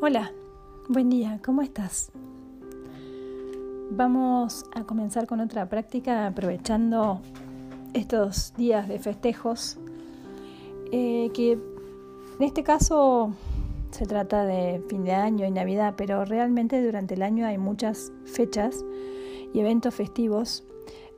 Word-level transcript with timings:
Hola, 0.00 0.30
buen 0.88 1.10
día, 1.10 1.40
¿cómo 1.44 1.60
estás? 1.60 2.12
Vamos 3.90 4.64
a 4.72 4.84
comenzar 4.84 5.26
con 5.26 5.40
otra 5.40 5.68
práctica 5.68 6.28
aprovechando 6.28 7.20
estos 7.94 8.54
días 8.54 8.86
de 8.86 9.00
festejos, 9.00 9.76
eh, 10.92 11.30
que 11.34 11.54
en 11.54 12.44
este 12.44 12.62
caso 12.62 13.32
se 13.90 14.06
trata 14.06 14.44
de 14.44 14.80
fin 14.88 15.02
de 15.02 15.14
año 15.14 15.44
y 15.44 15.50
Navidad, 15.50 15.94
pero 15.96 16.24
realmente 16.24 16.80
durante 16.80 17.14
el 17.14 17.22
año 17.22 17.44
hay 17.44 17.58
muchas 17.58 18.12
fechas 18.24 18.84
y 19.52 19.58
eventos 19.58 19.96
festivos 19.96 20.62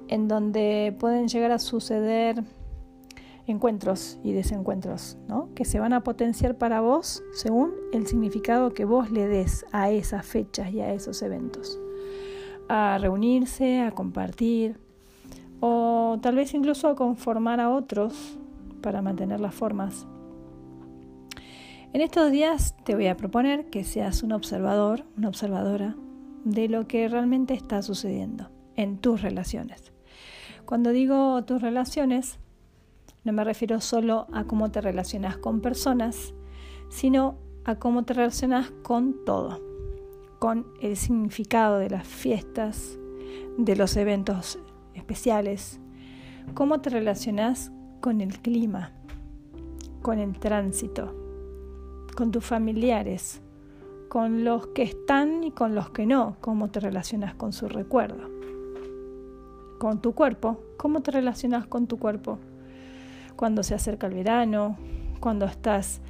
en 0.09 0.27
donde 0.27 0.97
pueden 0.99 1.29
llegar 1.29 1.53
a 1.53 1.59
suceder 1.59 2.43
encuentros 3.47 4.19
y 4.23 4.33
desencuentros, 4.33 5.19
¿no? 5.29 5.49
que 5.55 5.65
se 5.65 5.81
van 5.81 5.93
a 5.93 6.03
potenciar 6.03 6.59
para 6.59 6.81
vos 6.81 7.23
según 7.33 7.73
el 7.93 8.07
significado 8.07 8.73
que 8.75 8.85
vos 8.85 9.11
le 9.11 9.27
des 9.27 9.67
a 9.73 9.91
esas 9.91 10.27
fechas 10.27 10.73
y 10.73 10.81
a 10.81 10.93
esos 10.93 11.23
eventos. 11.23 11.79
A 12.69 12.99
reunirse, 12.99 13.81
a 13.81 13.91
compartir 13.93 14.79
o 15.61 16.19
tal 16.23 16.37
vez 16.37 16.55
incluso 16.55 16.89
a 16.89 16.97
conformar 16.97 17.61
a 17.61 17.71
otros 17.71 18.39
para 18.81 19.03
mantener 19.03 19.41
las 19.41 19.55
formas. 19.55 20.07
En 21.93 22.01
estos 22.01 22.31
días 22.31 22.77
te 22.85 22.95
voy 22.95 23.09
a 23.09 23.17
proponer 23.17 23.69
que 23.69 23.83
seas 23.85 24.23
un 24.23 24.33
observador, 24.33 25.05
una 25.17 25.29
observadora 25.29 25.97
de 26.45 26.69
lo 26.69 26.87
que 26.87 27.09
realmente 27.09 27.55
está 27.55 27.83
sucediendo 27.83 28.51
en 28.77 28.99
tus 28.99 29.23
relaciones. 29.23 29.93
Cuando 30.65 30.93
digo 30.93 31.43
tus 31.45 31.61
relaciones, 31.61 32.39
no 33.23 33.33
me 33.33 33.45
refiero 33.45 33.81
solo 33.81 34.27
a 34.33 34.45
cómo 34.45 34.71
te 34.71 34.81
relacionas 34.81 35.37
con 35.37 35.61
personas, 35.61 36.35
sino 36.89 37.37
a 37.65 37.75
cómo 37.75 38.05
te 38.05 38.15
relacionas 38.15 38.71
con 38.83 39.25
todo, 39.27 39.61
con 40.39 40.67
el 40.81 40.97
significado 40.97 41.79
de 41.79 41.91
las 41.91 42.07
fiestas, 42.07 42.99
de 43.59 43.77
los 43.77 43.97
eventos 43.97 44.59
especiales, 44.95 45.81
cómo 46.55 46.81
te 46.81 46.89
relacionas 46.89 47.71
con 48.01 48.23
el 48.23 48.39
clima, 48.39 48.93
con 50.01 50.19
el 50.19 50.39
tránsito, 50.39 51.15
con 52.17 52.31
tus 52.31 52.45
familiares, 52.45 53.43
con 54.09 54.45
los 54.45 54.69
que 54.69 54.83
están 54.83 55.45
y 55.45 55.51
con 55.53 55.75
los 55.75 55.91
que 55.91 56.07
no, 56.07 56.37
cómo 56.41 56.71
te 56.71 56.81
relacionas 56.81 57.35
con 57.35 57.53
su 57.53 57.69
recuerdo, 57.69 58.31
con 59.79 60.01
tu 60.01 60.15
cuerpo, 60.15 60.59
cómo 60.79 61.03
te 61.03 61.11
relacionas 61.11 61.67
con 61.67 61.87
tu 61.87 61.99
cuerpo 61.99 62.39
cuando 63.41 63.63
se 63.63 63.75
acerca 63.75 64.07
el 64.07 64.13
verano, 64.13 64.77
cuando 65.19 65.47
estás 65.47 66.03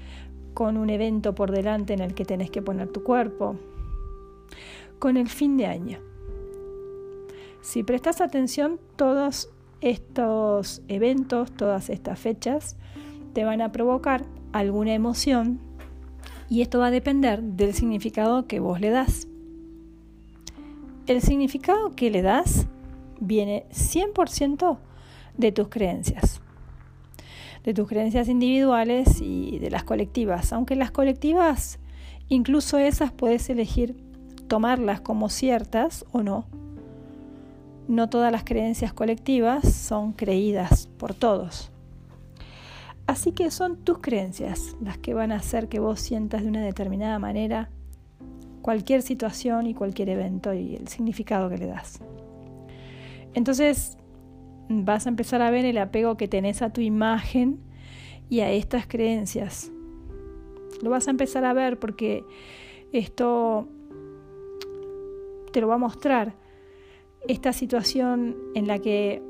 con 0.53 0.77
un 0.77 0.91
evento 0.91 1.33
por 1.33 1.53
delante 1.53 1.93
en 1.93 2.01
el 2.01 2.13
que 2.13 2.25
tenés 2.25 2.51
que 2.51 2.61
poner 2.61 2.89
tu 2.89 3.05
cuerpo, 3.05 3.55
con 4.99 5.17
el 5.17 5.29
fin 5.29 5.57
de 5.57 5.67
año. 5.67 6.01
Si 7.61 7.85
prestas 7.85 8.21
atención, 8.21 8.81
todos 8.97 9.49
estos 9.81 10.83
eventos, 10.89 11.53
todas 11.53 11.89
estas 11.89 12.19
fechas, 12.19 12.77
te 13.33 13.45
van 13.45 13.63
a 13.63 13.71
provocar 13.71 14.25
alguna 14.51 14.93
emoción 14.95 15.61
y 16.49 16.63
esto 16.63 16.81
va 16.81 16.89
a 16.89 16.91
depender 16.91 17.45
del 17.45 17.75
significado 17.75 18.49
que 18.49 18.59
vos 18.59 18.81
le 18.81 18.91
das. 18.91 19.29
El 21.07 21.23
significado 21.23 21.95
que 21.95 22.11
le 22.11 22.23
das 22.23 22.67
viene 23.21 23.67
100% 23.71 24.79
de 25.37 25.53
tus 25.53 25.69
creencias 25.69 26.41
de 27.65 27.75
tus 27.75 27.89
creencias 27.89 28.29
individuales 28.29 29.21
y 29.21 29.59
de 29.59 29.71
las 29.71 29.85
colectivas. 29.85 30.53
Aunque 30.53 30.77
las 30.77 30.91
colectivas, 30.91 31.79
incluso 32.29 32.79
esas 32.79 33.13
puedes 33.13 33.49
elegir 33.51 33.97
tomarlas 34.49 35.01
como 35.01 35.29
ciertas 35.29 36.05
o 36.13 36.23
no. 36.23 36.47
No 37.89 38.09
todas 38.09 38.33
las 38.33 38.45
creencias 38.45 38.93
colectivas 38.93 39.73
son 39.73 40.13
creídas 40.13 40.89
por 40.99 41.15
todos. 41.15 41.71
Así 43.07 43.33
que 43.33 43.51
son 43.51 43.77
tus 43.77 43.99
creencias 43.99 44.77
las 44.81 44.97
que 44.97 45.15
van 45.15 45.33
a 45.33 45.37
hacer 45.37 45.69
que 45.69 45.81
vos 45.81 46.01
sientas 46.01 46.43
de 46.43 46.49
una 46.49 46.63
determinada 46.63 47.19
manera 47.19 47.71
cualquier 48.63 49.03
situación 49.03 49.67
y 49.67 49.75
cualquier 49.75 50.11
evento 50.11 50.55
y 50.55 50.77
el 50.77 50.89
significado 50.89 51.49
que 51.49 51.59
le 51.59 51.67
das. 51.67 52.01
Entonces, 53.35 53.97
vas 54.71 55.07
a 55.07 55.09
empezar 55.09 55.43
a 55.43 55.51
ver 55.51 55.65
el 55.65 55.79
apego 55.79 56.17
que 56.17 56.29
tenés 56.29 56.63
a 56.63 56.73
tu 56.73 56.81
imagen 56.81 57.59
y 58.29 58.41
a 58.41 58.51
estas 58.53 58.87
creencias. 58.87 59.73
Lo 60.81 60.91
vas 60.91 61.09
a 61.09 61.11
empezar 61.11 61.45
a 61.45 61.53
ver 61.53 61.79
porque 61.79 62.25
esto 62.93 63.69
te 65.53 65.61
lo 65.61 65.69
va 65.69 65.75
a 65.75 65.79
mostrar. 65.79 66.37
Esta 67.27 67.53
situación 67.53 68.37
en 68.55 68.67
la 68.67 68.79
que 68.79 69.23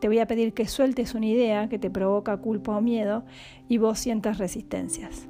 te 0.00 0.08
voy 0.08 0.18
a 0.18 0.26
pedir 0.26 0.54
que 0.54 0.66
sueltes 0.66 1.14
una 1.14 1.26
idea 1.26 1.68
que 1.68 1.78
te 1.78 1.90
provoca 1.90 2.38
culpa 2.38 2.76
o 2.76 2.80
miedo 2.80 3.24
y 3.68 3.78
vos 3.78 3.98
sientas 3.98 4.38
resistencias. 4.38 5.28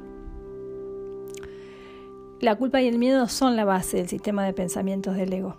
La 2.41 2.57
culpa 2.57 2.81
y 2.81 2.87
el 2.87 2.99
miedo 2.99 3.27
son 3.29 3.57
la 3.57 3.65
base 3.65 3.97
del 3.97 4.09
sistema 4.09 4.45
de 4.45 4.53
pensamientos 4.53 5.17
del 5.17 5.33
ego, 5.33 5.57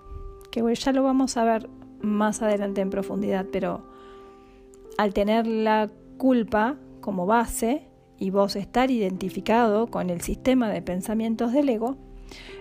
que 0.50 0.64
ya 0.76 0.92
lo 0.94 1.04
vamos 1.04 1.36
a 1.38 1.44
ver 1.44 1.70
más 2.02 2.42
adelante 2.42 2.82
en 2.82 2.90
profundidad, 2.90 3.46
pero 3.52 3.84
al 4.98 5.14
tener 5.14 5.48
la 5.48 5.90
culpa 6.18 6.78
como 7.02 7.26
base 7.26 7.88
y 8.18 8.30
vos 8.30 8.56
estar 8.56 8.92
identificado 8.92 9.88
con 9.88 10.10
el 10.10 10.22
sistema 10.22 10.70
de 10.70 10.82
pensamientos 10.82 11.52
del 11.52 11.70
ego, 11.70 11.98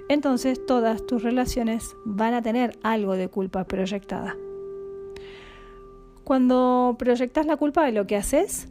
entonces 0.08 0.64
todas 0.66 1.06
tus 1.06 1.22
relaciones 1.22 1.94
van 2.04 2.34
a 2.34 2.42
tener 2.42 2.78
algo 2.82 3.14
de 3.14 3.28
culpa 3.28 3.64
proyectada. 3.64 4.36
Cuando 6.24 6.96
proyectas 6.98 7.46
la 7.46 7.56
culpa, 7.56 7.90
lo 7.90 8.06
que 8.06 8.16
haces 8.16 8.68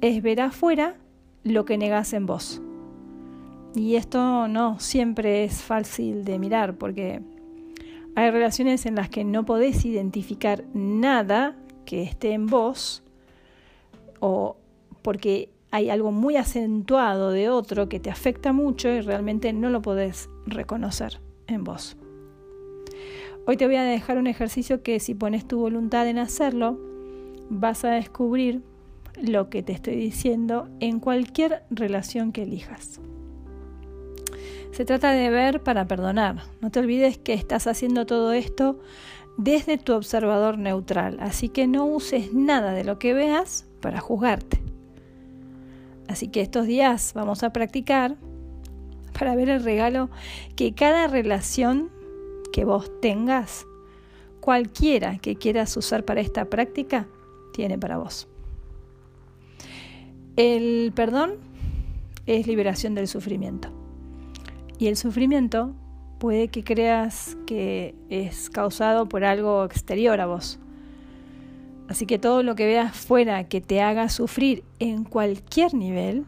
es 0.00 0.22
ver 0.22 0.40
afuera 0.40 0.96
lo 1.44 1.64
que 1.64 1.78
negas 1.78 2.12
en 2.12 2.26
vos. 2.26 2.62
Y 3.74 3.96
esto 3.96 4.48
no 4.48 4.80
siempre 4.80 5.44
es 5.44 5.62
fácil 5.62 6.24
de 6.24 6.38
mirar 6.38 6.76
porque 6.78 7.20
hay 8.16 8.30
relaciones 8.30 8.86
en 8.86 8.94
las 8.96 9.10
que 9.10 9.24
no 9.24 9.44
podés 9.44 9.84
identificar 9.84 10.64
nada 10.72 11.54
que 11.84 12.02
esté 12.02 12.32
en 12.32 12.46
vos 12.46 13.02
o 14.20 14.56
porque 15.02 15.50
hay 15.70 15.90
algo 15.90 16.12
muy 16.12 16.36
acentuado 16.36 17.30
de 17.30 17.50
otro 17.50 17.90
que 17.90 18.00
te 18.00 18.10
afecta 18.10 18.54
mucho 18.54 18.88
y 18.88 19.02
realmente 19.02 19.52
no 19.52 19.68
lo 19.68 19.82
podés 19.82 20.30
reconocer 20.46 21.20
en 21.46 21.62
vos. 21.62 21.98
Hoy 23.46 23.58
te 23.58 23.66
voy 23.66 23.76
a 23.76 23.84
dejar 23.84 24.16
un 24.16 24.26
ejercicio 24.26 24.82
que 24.82 24.98
si 24.98 25.14
pones 25.14 25.46
tu 25.46 25.58
voluntad 25.58 26.08
en 26.08 26.18
hacerlo, 26.18 26.80
vas 27.50 27.84
a 27.84 27.90
descubrir 27.90 28.62
lo 29.22 29.50
que 29.50 29.62
te 29.62 29.72
estoy 29.74 29.96
diciendo 29.96 30.70
en 30.80 31.00
cualquier 31.00 31.64
relación 31.70 32.32
que 32.32 32.44
elijas. 32.44 32.98
Se 34.72 34.84
trata 34.84 35.12
de 35.12 35.30
ver 35.30 35.62
para 35.62 35.86
perdonar. 35.86 36.42
No 36.60 36.70
te 36.70 36.80
olvides 36.80 37.18
que 37.18 37.34
estás 37.34 37.66
haciendo 37.66 38.06
todo 38.06 38.32
esto 38.32 38.78
desde 39.36 39.78
tu 39.78 39.94
observador 39.94 40.58
neutral, 40.58 41.18
así 41.20 41.48
que 41.48 41.66
no 41.66 41.84
uses 41.86 42.32
nada 42.32 42.72
de 42.72 42.84
lo 42.84 42.98
que 42.98 43.14
veas 43.14 43.66
para 43.80 44.00
juzgarte. 44.00 44.60
Así 46.08 46.28
que 46.28 46.40
estos 46.40 46.66
días 46.66 47.12
vamos 47.14 47.42
a 47.42 47.50
practicar 47.50 48.16
para 49.18 49.34
ver 49.34 49.48
el 49.48 49.62
regalo 49.62 50.10
que 50.54 50.74
cada 50.74 51.06
relación 51.06 51.90
que 52.52 52.64
vos 52.64 52.90
tengas, 53.00 53.66
cualquiera 54.40 55.18
que 55.18 55.36
quieras 55.36 55.76
usar 55.76 56.04
para 56.04 56.20
esta 56.20 56.46
práctica, 56.46 57.06
tiene 57.52 57.78
para 57.78 57.98
vos. 57.98 58.28
El 60.36 60.92
perdón 60.94 61.34
es 62.26 62.46
liberación 62.46 62.94
del 62.94 63.08
sufrimiento. 63.08 63.85
Y 64.78 64.88
el 64.88 64.96
sufrimiento 64.96 65.74
puede 66.18 66.48
que 66.48 66.64
creas 66.64 67.36
que 67.46 67.94
es 68.08 68.50
causado 68.50 69.08
por 69.08 69.24
algo 69.24 69.64
exterior 69.64 70.20
a 70.20 70.26
vos. 70.26 70.58
Así 71.88 72.06
que 72.06 72.18
todo 72.18 72.42
lo 72.42 72.54
que 72.56 72.66
veas 72.66 72.96
fuera 72.96 73.44
que 73.44 73.60
te 73.60 73.80
haga 73.80 74.08
sufrir 74.08 74.64
en 74.78 75.04
cualquier 75.04 75.74
nivel 75.74 76.24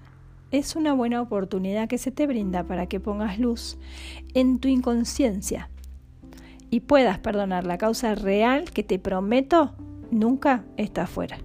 es 0.51 0.77
una 0.77 0.93
buena 0.93 1.21
oportunidad 1.21 1.89
que 1.89 1.99
se 1.99 2.11
te 2.11 2.27
brinda 2.27 2.65
para 2.65 2.87
que 2.87 3.01
pongas 3.01 3.39
luz 3.39 3.77
en 4.35 4.61
tu 4.61 4.69
inconsciencia 4.69 5.69
y 6.71 6.81
puedas 6.81 7.19
perdonar 7.19 7.67
la 7.67 7.79
causa 7.79 8.15
real 8.15 8.71
que 8.71 8.83
te 8.83 8.99
prometo 8.99 9.75
nunca 10.11 10.65
está 10.77 11.03
afuera. 11.03 11.39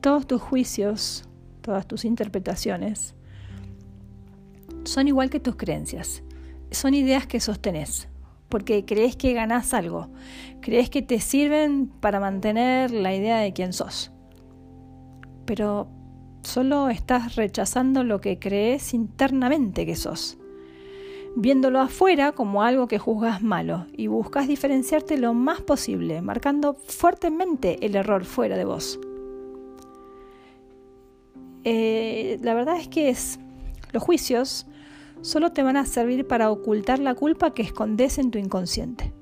Todos 0.00 0.26
tus 0.26 0.40
juicios, 0.40 1.28
todas 1.60 1.86
tus 1.86 2.04
interpretaciones, 2.04 3.14
son 4.84 5.08
igual 5.08 5.30
que 5.30 5.40
tus 5.40 5.56
creencias. 5.56 6.22
Son 6.70 6.94
ideas 6.94 7.26
que 7.26 7.40
sostenés, 7.40 8.08
porque 8.48 8.84
crees 8.84 9.16
que 9.16 9.32
ganás 9.32 9.74
algo, 9.74 10.10
crees 10.60 10.90
que 10.90 11.02
te 11.02 11.20
sirven 11.20 11.88
para 11.88 12.20
mantener 12.20 12.90
la 12.90 13.14
idea 13.14 13.38
de 13.38 13.52
quién 13.52 13.72
sos. 13.72 14.10
Pero 15.44 15.88
solo 16.42 16.88
estás 16.88 17.36
rechazando 17.36 18.04
lo 18.04 18.20
que 18.20 18.38
crees 18.38 18.94
internamente 18.94 19.86
que 19.86 19.96
sos. 19.96 20.38
viéndolo 21.34 21.80
afuera 21.80 22.32
como 22.32 22.62
algo 22.62 22.88
que 22.88 22.98
juzgas 22.98 23.42
malo 23.42 23.86
y 23.96 24.06
buscas 24.06 24.48
diferenciarte 24.48 25.16
lo 25.16 25.32
más 25.32 25.62
posible, 25.62 26.20
marcando 26.20 26.74
fuertemente 26.74 27.78
el 27.86 27.96
error 27.96 28.24
fuera 28.26 28.56
de 28.56 28.64
vos. 28.66 29.00
Eh, 31.64 32.38
la 32.42 32.54
verdad 32.54 32.76
es 32.76 32.88
que 32.88 33.08
es, 33.08 33.38
los 33.92 34.02
juicios 34.02 34.66
solo 35.22 35.52
te 35.52 35.62
van 35.62 35.76
a 35.76 35.86
servir 35.86 36.26
para 36.26 36.50
ocultar 36.50 36.98
la 36.98 37.14
culpa 37.14 37.54
que 37.54 37.62
escondes 37.62 38.18
en 38.18 38.30
tu 38.30 38.38
inconsciente. 38.38 39.12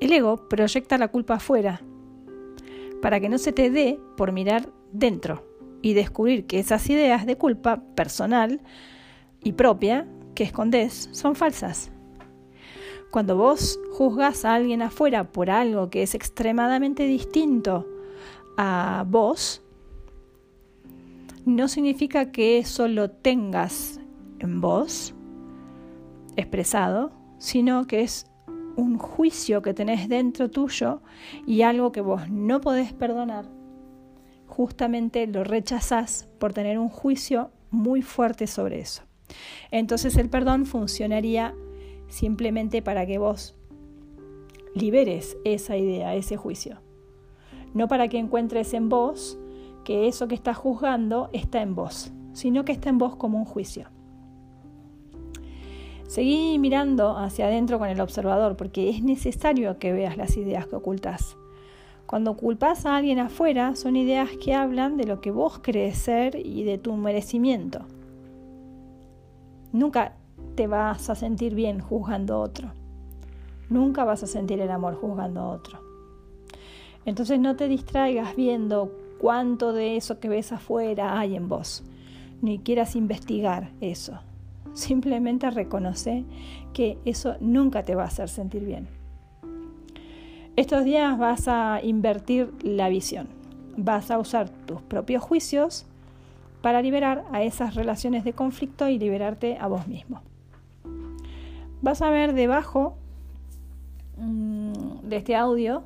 El 0.00 0.12
ego 0.12 0.48
proyecta 0.48 0.98
la 0.98 1.08
culpa 1.08 1.34
afuera 1.34 1.80
para 3.00 3.20
que 3.20 3.28
no 3.28 3.38
se 3.38 3.52
te 3.52 3.70
dé 3.70 4.00
por 4.16 4.32
mirar 4.32 4.68
dentro 4.92 5.46
y 5.82 5.92
descubrir 5.92 6.46
que 6.46 6.58
esas 6.58 6.88
ideas 6.88 7.26
de 7.26 7.36
culpa 7.36 7.82
personal 7.94 8.60
y 9.42 9.52
propia 9.52 10.06
que 10.34 10.44
escondes 10.44 11.10
son 11.12 11.36
falsas. 11.36 11.90
Cuando 13.10 13.36
vos 13.36 13.78
juzgas 13.92 14.44
a 14.44 14.54
alguien 14.54 14.82
afuera 14.82 15.30
por 15.30 15.50
algo 15.50 15.90
que 15.90 16.02
es 16.02 16.14
extremadamente 16.14 17.04
distinto 17.04 17.86
a 18.56 19.04
vos, 19.06 19.62
no 21.44 21.68
significa 21.68 22.32
que 22.32 22.58
eso 22.58 22.88
lo 22.88 23.10
tengas 23.10 24.00
en 24.38 24.60
vos 24.60 25.14
expresado, 26.36 27.12
sino 27.38 27.86
que 27.86 28.02
es 28.02 28.26
un 28.76 28.98
juicio 28.98 29.62
que 29.62 29.74
tenés 29.74 30.08
dentro 30.08 30.50
tuyo 30.50 31.02
y 31.46 31.62
algo 31.62 31.92
que 31.92 32.00
vos 32.00 32.28
no 32.30 32.60
podés 32.60 32.92
perdonar. 32.92 33.46
Justamente 34.46 35.26
lo 35.26 35.44
rechazás 35.44 36.28
por 36.38 36.52
tener 36.52 36.78
un 36.78 36.88
juicio 36.88 37.50
muy 37.70 38.02
fuerte 38.02 38.46
sobre 38.46 38.80
eso. 38.80 39.02
Entonces 39.70 40.16
el 40.16 40.28
perdón 40.28 40.66
funcionaría 40.66 41.54
simplemente 42.08 42.82
para 42.82 43.06
que 43.06 43.18
vos 43.18 43.56
liberes 44.74 45.36
esa 45.44 45.76
idea, 45.76 46.14
ese 46.14 46.36
juicio. 46.36 46.80
No 47.72 47.88
para 47.88 48.08
que 48.08 48.18
encuentres 48.18 48.74
en 48.74 48.88
vos 48.88 49.38
que 49.84 50.08
eso 50.08 50.28
que 50.28 50.34
estás 50.34 50.56
juzgando 50.56 51.30
está 51.32 51.60
en 51.62 51.74
vos, 51.74 52.12
sino 52.32 52.64
que 52.64 52.72
está 52.72 52.88
en 52.88 52.98
vos 52.98 53.16
como 53.16 53.38
un 53.38 53.44
juicio. 53.44 53.88
Seguí 56.14 56.60
mirando 56.60 57.18
hacia 57.18 57.46
adentro 57.46 57.80
con 57.80 57.88
el 57.88 58.00
observador 58.00 58.56
porque 58.56 58.88
es 58.88 59.02
necesario 59.02 59.80
que 59.80 59.92
veas 59.92 60.16
las 60.16 60.36
ideas 60.36 60.68
que 60.68 60.76
ocultas. 60.76 61.36
Cuando 62.06 62.36
culpas 62.36 62.86
a 62.86 62.94
alguien 62.94 63.18
afuera, 63.18 63.74
son 63.74 63.96
ideas 63.96 64.30
que 64.40 64.54
hablan 64.54 64.96
de 64.96 65.06
lo 65.06 65.20
que 65.20 65.32
vos 65.32 65.58
crees 65.60 65.98
ser 65.98 66.36
y 66.36 66.62
de 66.62 66.78
tu 66.78 66.94
merecimiento. 66.94 67.80
Nunca 69.72 70.12
te 70.54 70.68
vas 70.68 71.10
a 71.10 71.16
sentir 71.16 71.56
bien 71.56 71.80
juzgando 71.80 72.34
a 72.34 72.38
otro. 72.38 72.70
Nunca 73.68 74.04
vas 74.04 74.22
a 74.22 74.28
sentir 74.28 74.60
el 74.60 74.70
amor 74.70 74.94
juzgando 74.94 75.40
a 75.40 75.48
otro. 75.48 75.80
Entonces 77.04 77.40
no 77.40 77.56
te 77.56 77.66
distraigas 77.66 78.36
viendo 78.36 78.92
cuánto 79.18 79.72
de 79.72 79.96
eso 79.96 80.20
que 80.20 80.28
ves 80.28 80.52
afuera 80.52 81.18
hay 81.18 81.34
en 81.34 81.48
vos, 81.48 81.82
ni 82.40 82.60
quieras 82.60 82.94
investigar 82.94 83.72
eso. 83.80 84.20
Simplemente 84.74 85.50
reconoce 85.50 86.24
que 86.72 86.98
eso 87.04 87.36
nunca 87.40 87.82
te 87.84 87.94
va 87.94 88.02
a 88.02 88.08
hacer 88.08 88.28
sentir 88.28 88.64
bien. 88.64 88.88
Estos 90.56 90.84
días 90.84 91.18
vas 91.18 91.48
a 91.48 91.80
invertir 91.82 92.52
la 92.62 92.88
visión. 92.88 93.28
Vas 93.76 94.10
a 94.10 94.18
usar 94.18 94.50
tus 94.50 94.82
propios 94.82 95.22
juicios 95.22 95.86
para 96.62 96.80
liberar 96.80 97.24
a 97.32 97.42
esas 97.42 97.74
relaciones 97.74 98.24
de 98.24 98.32
conflicto 98.32 98.88
y 98.88 98.98
liberarte 98.98 99.58
a 99.58 99.66
vos 99.66 99.86
mismo. 99.88 100.22
Vas 101.82 102.00
a 102.02 102.10
ver 102.10 102.34
debajo 102.34 102.96
mm, 104.16 105.08
de 105.08 105.16
este 105.16 105.36
audio 105.36 105.82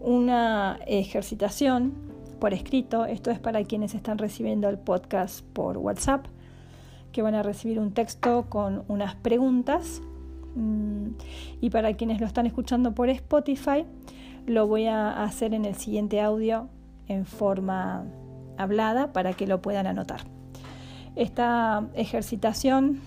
una 0.00 0.78
ejercitación 0.86 1.92
por 2.40 2.54
escrito. 2.54 3.04
Esto 3.04 3.30
es 3.30 3.38
para 3.38 3.62
quienes 3.64 3.94
están 3.94 4.18
recibiendo 4.18 4.68
el 4.68 4.78
podcast 4.78 5.44
por 5.52 5.76
WhatsApp, 5.78 6.26
que 7.16 7.22
van 7.22 7.34
a 7.34 7.42
recibir 7.42 7.80
un 7.80 7.92
texto 7.92 8.44
con 8.50 8.84
unas 8.88 9.14
preguntas. 9.14 10.02
Mm, 10.54 11.12
y 11.62 11.70
para 11.70 11.94
quienes 11.94 12.20
lo 12.20 12.26
están 12.26 12.44
escuchando 12.44 12.94
por 12.94 13.08
Spotify, 13.08 13.86
lo 14.46 14.66
voy 14.66 14.84
a 14.84 15.22
hacer 15.24 15.54
en 15.54 15.64
el 15.64 15.76
siguiente 15.76 16.20
audio 16.20 16.68
en 17.08 17.24
forma 17.24 18.04
hablada 18.58 19.14
para 19.14 19.32
que 19.32 19.46
lo 19.46 19.62
puedan 19.62 19.86
anotar. 19.86 20.24
Esta 21.14 21.88
ejercitación 21.94 23.00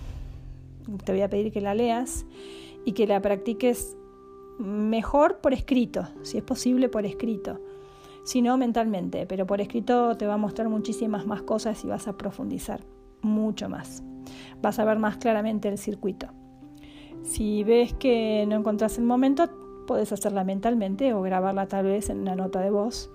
te 1.06 1.12
voy 1.12 1.22
a 1.22 1.30
pedir 1.30 1.52
que 1.52 1.62
la 1.62 1.76
leas 1.76 2.26
y 2.86 2.94
que 2.94 3.06
la 3.06 3.22
practiques 3.22 3.96
mejor 4.58 5.38
por 5.38 5.54
escrito, 5.54 6.08
si 6.24 6.40
es 6.40 6.44
posible 6.44 6.90
por 6.90 7.06
escrito, 7.06 7.60
si 8.24 8.42
no 8.42 8.58
mentalmente, 8.58 9.28
pero 9.28 9.46
por 9.46 9.62
escrito 9.62 10.18
te 10.18 10.26
va 10.26 10.34
a 10.34 10.38
mostrar 10.38 10.68
muchísimas 10.68 11.28
más 11.28 11.44
cosas 11.44 11.84
y 11.86 11.88
vas 11.88 12.08
a 12.08 12.18
profundizar 12.18 12.82
mucho 13.22 13.70
más. 13.70 14.04
Vas 14.62 14.80
a 14.80 14.86
ver 14.86 15.00
más 15.00 15.18
claramente 15.18 15.68
el 15.68 15.78
circuito. 15.78 16.28
Si 17.24 17.64
ves 17.64 17.94
que 17.94 18.46
no 18.48 18.56
encontrás 18.56 18.98
el 18.98 19.06
momento, 19.06 19.50
puedes 19.88 20.12
hacerla 20.12 20.44
mentalmente 20.44 21.14
o 21.14 21.22
grabarla 21.22 21.68
tal 21.68 21.86
vez 21.86 22.10
en 22.10 22.20
una 22.20 22.36
nota 22.36 22.60
de 22.62 22.70
voz 22.70 23.10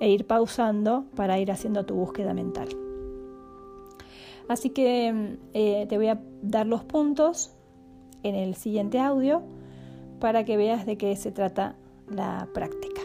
e 0.00 0.10
ir 0.10 0.26
pausando 0.26 1.06
para 1.16 1.38
ir 1.38 1.50
haciendo 1.50 1.84
tu 1.86 1.94
búsqueda 1.94 2.34
mental. 2.34 2.68
Así 4.48 4.70
que 4.70 5.38
eh, 5.54 5.86
te 5.88 5.96
voy 5.96 6.08
a 6.08 6.20
dar 6.42 6.66
los 6.66 6.84
puntos 6.84 7.54
en 8.22 8.34
el 8.34 8.54
siguiente 8.54 8.98
audio 8.98 9.42
para 10.20 10.44
que 10.44 10.56
veas 10.56 10.86
de 10.86 10.96
qué 10.96 11.14
se 11.16 11.32
trata 11.32 11.76
la 12.08 12.48
práctica. 12.52 13.02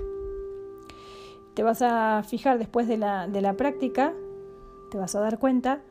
Te 1.53 1.63
vas 1.63 1.81
a 1.81 2.23
fijar 2.23 2.57
después 2.57 2.87
de 2.87 2.97
la, 2.97 3.27
de 3.27 3.41
la 3.41 3.53
práctica, 3.53 4.13
te 4.89 4.97
vas 4.97 5.15
a 5.15 5.19
dar 5.19 5.37
cuenta 5.37 5.81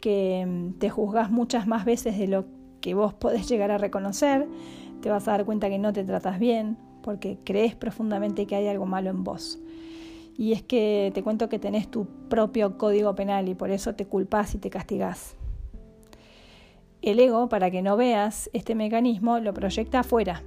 que 0.00 0.44
mm, 0.46 0.78
te 0.78 0.90
juzgas 0.90 1.30
muchas 1.30 1.66
más 1.66 1.84
veces 1.84 2.18
de 2.18 2.26
lo 2.26 2.46
que 2.80 2.94
vos 2.94 3.14
podés 3.14 3.48
llegar 3.48 3.70
a 3.70 3.78
reconocer, 3.78 4.46
te 5.00 5.10
vas 5.10 5.28
a 5.28 5.32
dar 5.32 5.44
cuenta 5.44 5.68
que 5.68 5.78
no 5.78 5.92
te 5.92 6.04
tratas 6.04 6.38
bien 6.38 6.76
porque 7.02 7.38
crees 7.44 7.74
profundamente 7.74 8.46
que 8.46 8.56
hay 8.56 8.68
algo 8.68 8.86
malo 8.86 9.10
en 9.10 9.24
vos. 9.24 9.58
Y 10.36 10.52
es 10.52 10.62
que 10.62 11.10
te 11.14 11.22
cuento 11.22 11.48
que 11.48 11.58
tenés 11.58 11.90
tu 11.90 12.06
propio 12.28 12.78
código 12.78 13.14
penal 13.14 13.48
y 13.48 13.54
por 13.54 13.70
eso 13.70 13.94
te 13.94 14.06
culpas 14.06 14.54
y 14.54 14.58
te 14.58 14.70
castigás. 14.70 15.36
El 17.02 17.18
ego, 17.18 17.48
para 17.48 17.70
que 17.70 17.82
no 17.82 17.96
veas 17.96 18.50
este 18.52 18.74
mecanismo, 18.74 19.38
lo 19.38 19.54
proyecta 19.54 20.00
afuera, 20.00 20.42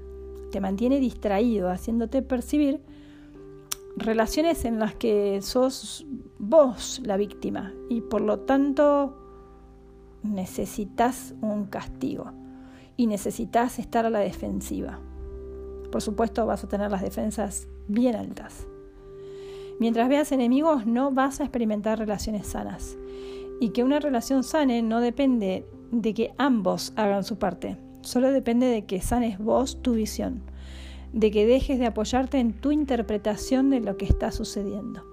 te 0.51 0.61
mantiene 0.61 0.99
distraído, 0.99 1.69
haciéndote 1.69 2.21
percibir 2.21 2.79
relaciones 3.95 4.65
en 4.65 4.79
las 4.79 4.95
que 4.95 5.41
sos 5.41 6.05
vos 6.39 7.01
la 7.05 7.17
víctima 7.17 7.73
y 7.89 8.01
por 8.01 8.21
lo 8.21 8.39
tanto 8.39 9.22
necesitas 10.23 11.35
un 11.41 11.65
castigo 11.65 12.31
y 12.97 13.07
necesitas 13.07 13.79
estar 13.79 14.05
a 14.05 14.09
la 14.09 14.19
defensiva. 14.19 14.99
Por 15.91 16.01
supuesto 16.01 16.45
vas 16.45 16.63
a 16.63 16.67
tener 16.67 16.89
las 16.89 17.01
defensas 17.01 17.67
bien 17.87 18.15
altas. 18.15 18.67
Mientras 19.79 20.09
veas 20.09 20.31
enemigos 20.31 20.85
no 20.85 21.11
vas 21.11 21.39
a 21.39 21.43
experimentar 21.43 21.99
relaciones 21.99 22.47
sanas. 22.47 22.97
Y 23.59 23.69
que 23.69 23.83
una 23.83 23.99
relación 23.99 24.43
sane 24.43 24.81
no 24.81 24.99
depende 24.99 25.65
de 25.91 26.13
que 26.13 26.33
ambos 26.37 26.93
hagan 26.95 27.23
su 27.23 27.37
parte, 27.37 27.77
solo 28.01 28.31
depende 28.31 28.65
de 28.65 28.85
que 28.85 29.01
sanes 29.01 29.37
vos 29.37 29.81
tu 29.81 29.93
visión, 29.93 30.41
de 31.13 31.31
que 31.31 31.45
dejes 31.45 31.79
de 31.79 31.85
apoyarte 31.85 32.39
en 32.39 32.53
tu 32.53 32.71
interpretación 32.71 33.69
de 33.69 33.79
lo 33.79 33.95
que 33.97 34.05
está 34.05 34.31
sucediendo, 34.31 35.05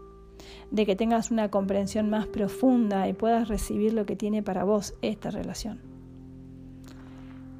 de 0.70 0.86
que 0.86 0.96
tengas 0.96 1.30
una 1.30 1.50
comprensión 1.50 2.10
más 2.10 2.26
profunda 2.26 3.08
y 3.08 3.12
puedas 3.12 3.48
recibir 3.48 3.92
lo 3.92 4.06
que 4.06 4.16
tiene 4.16 4.42
para 4.42 4.64
vos 4.64 4.94
esta 5.02 5.30
relación. 5.30 5.80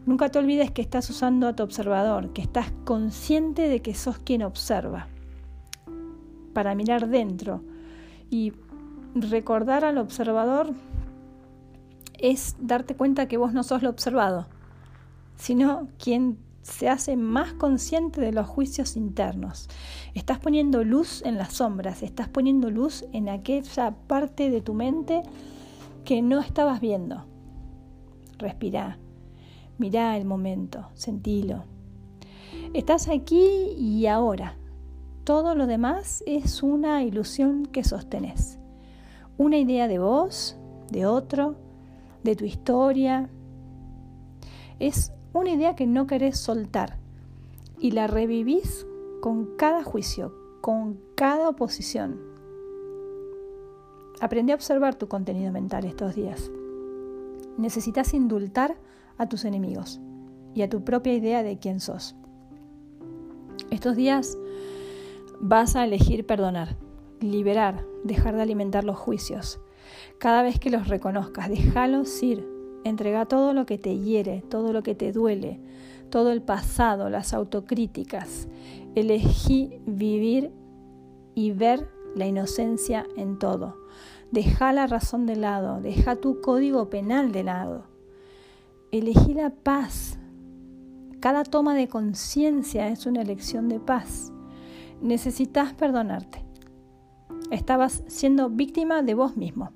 Nunca 0.06 0.28
te 0.30 0.38
olvides 0.38 0.70
que 0.70 0.82
estás 0.82 1.08
usando 1.10 1.46
a 1.46 1.54
tu 1.54 1.62
observador, 1.62 2.32
que 2.32 2.42
estás 2.42 2.72
consciente 2.84 3.68
de 3.68 3.80
que 3.80 3.94
sos 3.94 4.18
quien 4.18 4.42
observa, 4.42 5.08
para 6.52 6.74
mirar 6.74 7.08
dentro. 7.08 7.62
Y 8.30 8.52
recordar 9.14 9.84
al 9.84 9.98
observador 9.98 10.72
es 12.18 12.56
darte 12.60 12.96
cuenta 12.96 13.28
que 13.28 13.36
vos 13.36 13.52
no 13.52 13.62
sos 13.62 13.82
lo 13.82 13.90
observado, 13.90 14.46
sino 15.36 15.88
quien 15.98 16.38
se 16.62 16.88
hace 16.88 17.16
más 17.16 17.54
consciente 17.54 18.20
de 18.20 18.32
los 18.32 18.46
juicios 18.46 18.96
internos. 18.96 19.68
Estás 20.14 20.38
poniendo 20.38 20.84
luz 20.84 21.22
en 21.24 21.38
las 21.38 21.54
sombras, 21.54 22.02
estás 22.02 22.28
poniendo 22.28 22.70
luz 22.70 23.04
en 23.12 23.28
aquella 23.28 23.92
parte 24.06 24.50
de 24.50 24.60
tu 24.60 24.74
mente 24.74 25.22
que 26.04 26.22
no 26.22 26.40
estabas 26.40 26.80
viendo. 26.80 27.24
Respira 28.38 28.98
Mirá 29.80 30.18
el 30.18 30.26
momento, 30.26 30.90
sentilo. 30.92 31.64
Estás 32.74 33.08
aquí 33.08 33.72
y 33.78 34.06
ahora. 34.06 34.58
Todo 35.24 35.54
lo 35.54 35.66
demás 35.66 36.22
es 36.26 36.62
una 36.62 37.02
ilusión 37.02 37.64
que 37.64 37.82
sostenés. 37.82 38.58
Una 39.38 39.56
idea 39.56 39.88
de 39.88 39.98
vos, 39.98 40.58
de 40.90 41.06
otro, 41.06 41.56
de 42.24 42.36
tu 42.36 42.44
historia, 42.44 43.30
Es 44.78 45.12
una 45.32 45.50
idea 45.50 45.76
que 45.76 45.86
no 45.86 46.06
querés 46.06 46.38
soltar 46.38 46.98
y 47.78 47.92
la 47.92 48.06
revivís 48.06 48.86
con 49.20 49.56
cada 49.56 49.84
juicio, 49.84 50.34
con 50.60 50.98
cada 51.14 51.48
oposición. 51.48 52.20
Aprendí 54.20 54.52
a 54.52 54.56
observar 54.56 54.96
tu 54.96 55.08
contenido 55.08 55.52
mental 55.52 55.84
estos 55.84 56.14
días. 56.14 56.50
Necesitas 57.56 58.12
indultar 58.12 58.76
a 59.18 59.28
tus 59.28 59.44
enemigos 59.44 60.00
y 60.54 60.62
a 60.62 60.68
tu 60.68 60.84
propia 60.84 61.14
idea 61.14 61.42
de 61.42 61.58
quién 61.58 61.80
sos. 61.80 62.16
Estos 63.70 63.96
días 63.96 64.36
vas 65.40 65.76
a 65.76 65.84
elegir 65.84 66.26
perdonar, 66.26 66.76
liberar, 67.20 67.84
dejar 68.04 68.34
de 68.34 68.42
alimentar 68.42 68.84
los 68.84 68.98
juicios. 68.98 69.60
Cada 70.18 70.42
vez 70.42 70.58
que 70.58 70.70
los 70.70 70.88
reconozcas, 70.88 71.48
déjalos 71.48 72.22
ir. 72.22 72.49
Entrega 72.82 73.26
todo 73.26 73.52
lo 73.52 73.66
que 73.66 73.76
te 73.76 73.98
hiere, 73.98 74.42
todo 74.48 74.72
lo 74.72 74.82
que 74.82 74.94
te 74.94 75.12
duele, 75.12 75.60
todo 76.08 76.32
el 76.32 76.40
pasado, 76.40 77.10
las 77.10 77.34
autocríticas. 77.34 78.48
Elegí 78.94 79.80
vivir 79.86 80.50
y 81.34 81.52
ver 81.52 81.88
la 82.16 82.26
inocencia 82.26 83.06
en 83.16 83.38
todo. 83.38 83.76
Deja 84.32 84.72
la 84.72 84.86
razón 84.86 85.26
de 85.26 85.36
lado, 85.36 85.80
deja 85.80 86.16
tu 86.16 86.40
código 86.40 86.88
penal 86.88 87.32
de 87.32 87.44
lado. 87.44 87.84
Elegí 88.92 89.34
la 89.34 89.50
paz. 89.50 90.18
Cada 91.20 91.44
toma 91.44 91.74
de 91.74 91.86
conciencia 91.86 92.88
es 92.88 93.04
una 93.04 93.20
elección 93.20 93.68
de 93.68 93.78
paz. 93.78 94.32
Necesitas 95.02 95.74
perdonarte. 95.74 96.44
Estabas 97.50 98.04
siendo 98.06 98.48
víctima 98.48 99.02
de 99.02 99.14
vos 99.14 99.36
mismo 99.36 99.72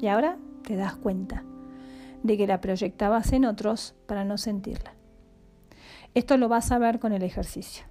y 0.00 0.08
ahora 0.08 0.38
te 0.62 0.76
das 0.76 0.96
cuenta 0.96 1.44
de 2.26 2.36
que 2.36 2.46
la 2.46 2.60
proyectabas 2.60 3.32
en 3.32 3.44
otros 3.44 3.94
para 4.06 4.24
no 4.24 4.38
sentirla. 4.38 4.94
Esto 6.14 6.36
lo 6.36 6.48
vas 6.48 6.72
a 6.72 6.78
ver 6.78 6.98
con 6.98 7.12
el 7.12 7.22
ejercicio. 7.22 7.84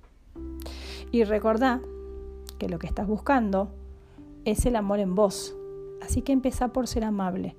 Y 1.11 1.23
recordá 1.23 1.81
que 2.57 2.69
lo 2.69 2.79
que 2.79 2.87
estás 2.87 3.07
buscando 3.07 3.69
es 4.43 4.65
el 4.65 4.75
amor 4.75 4.99
en 4.99 5.15
vos. 5.15 5.55
Así 6.01 6.21
que 6.21 6.31
empieza 6.31 6.69
por 6.69 6.87
ser 6.87 7.03
amable. 7.03 7.55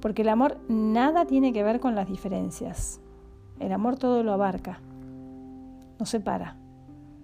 Porque 0.00 0.22
el 0.22 0.28
amor 0.28 0.58
nada 0.68 1.26
tiene 1.26 1.52
que 1.52 1.62
ver 1.62 1.80
con 1.80 1.94
las 1.94 2.08
diferencias. 2.08 3.00
El 3.60 3.72
amor 3.72 3.96
todo 3.96 4.22
lo 4.22 4.32
abarca. 4.32 4.80
No 5.98 6.06
separa, 6.06 6.56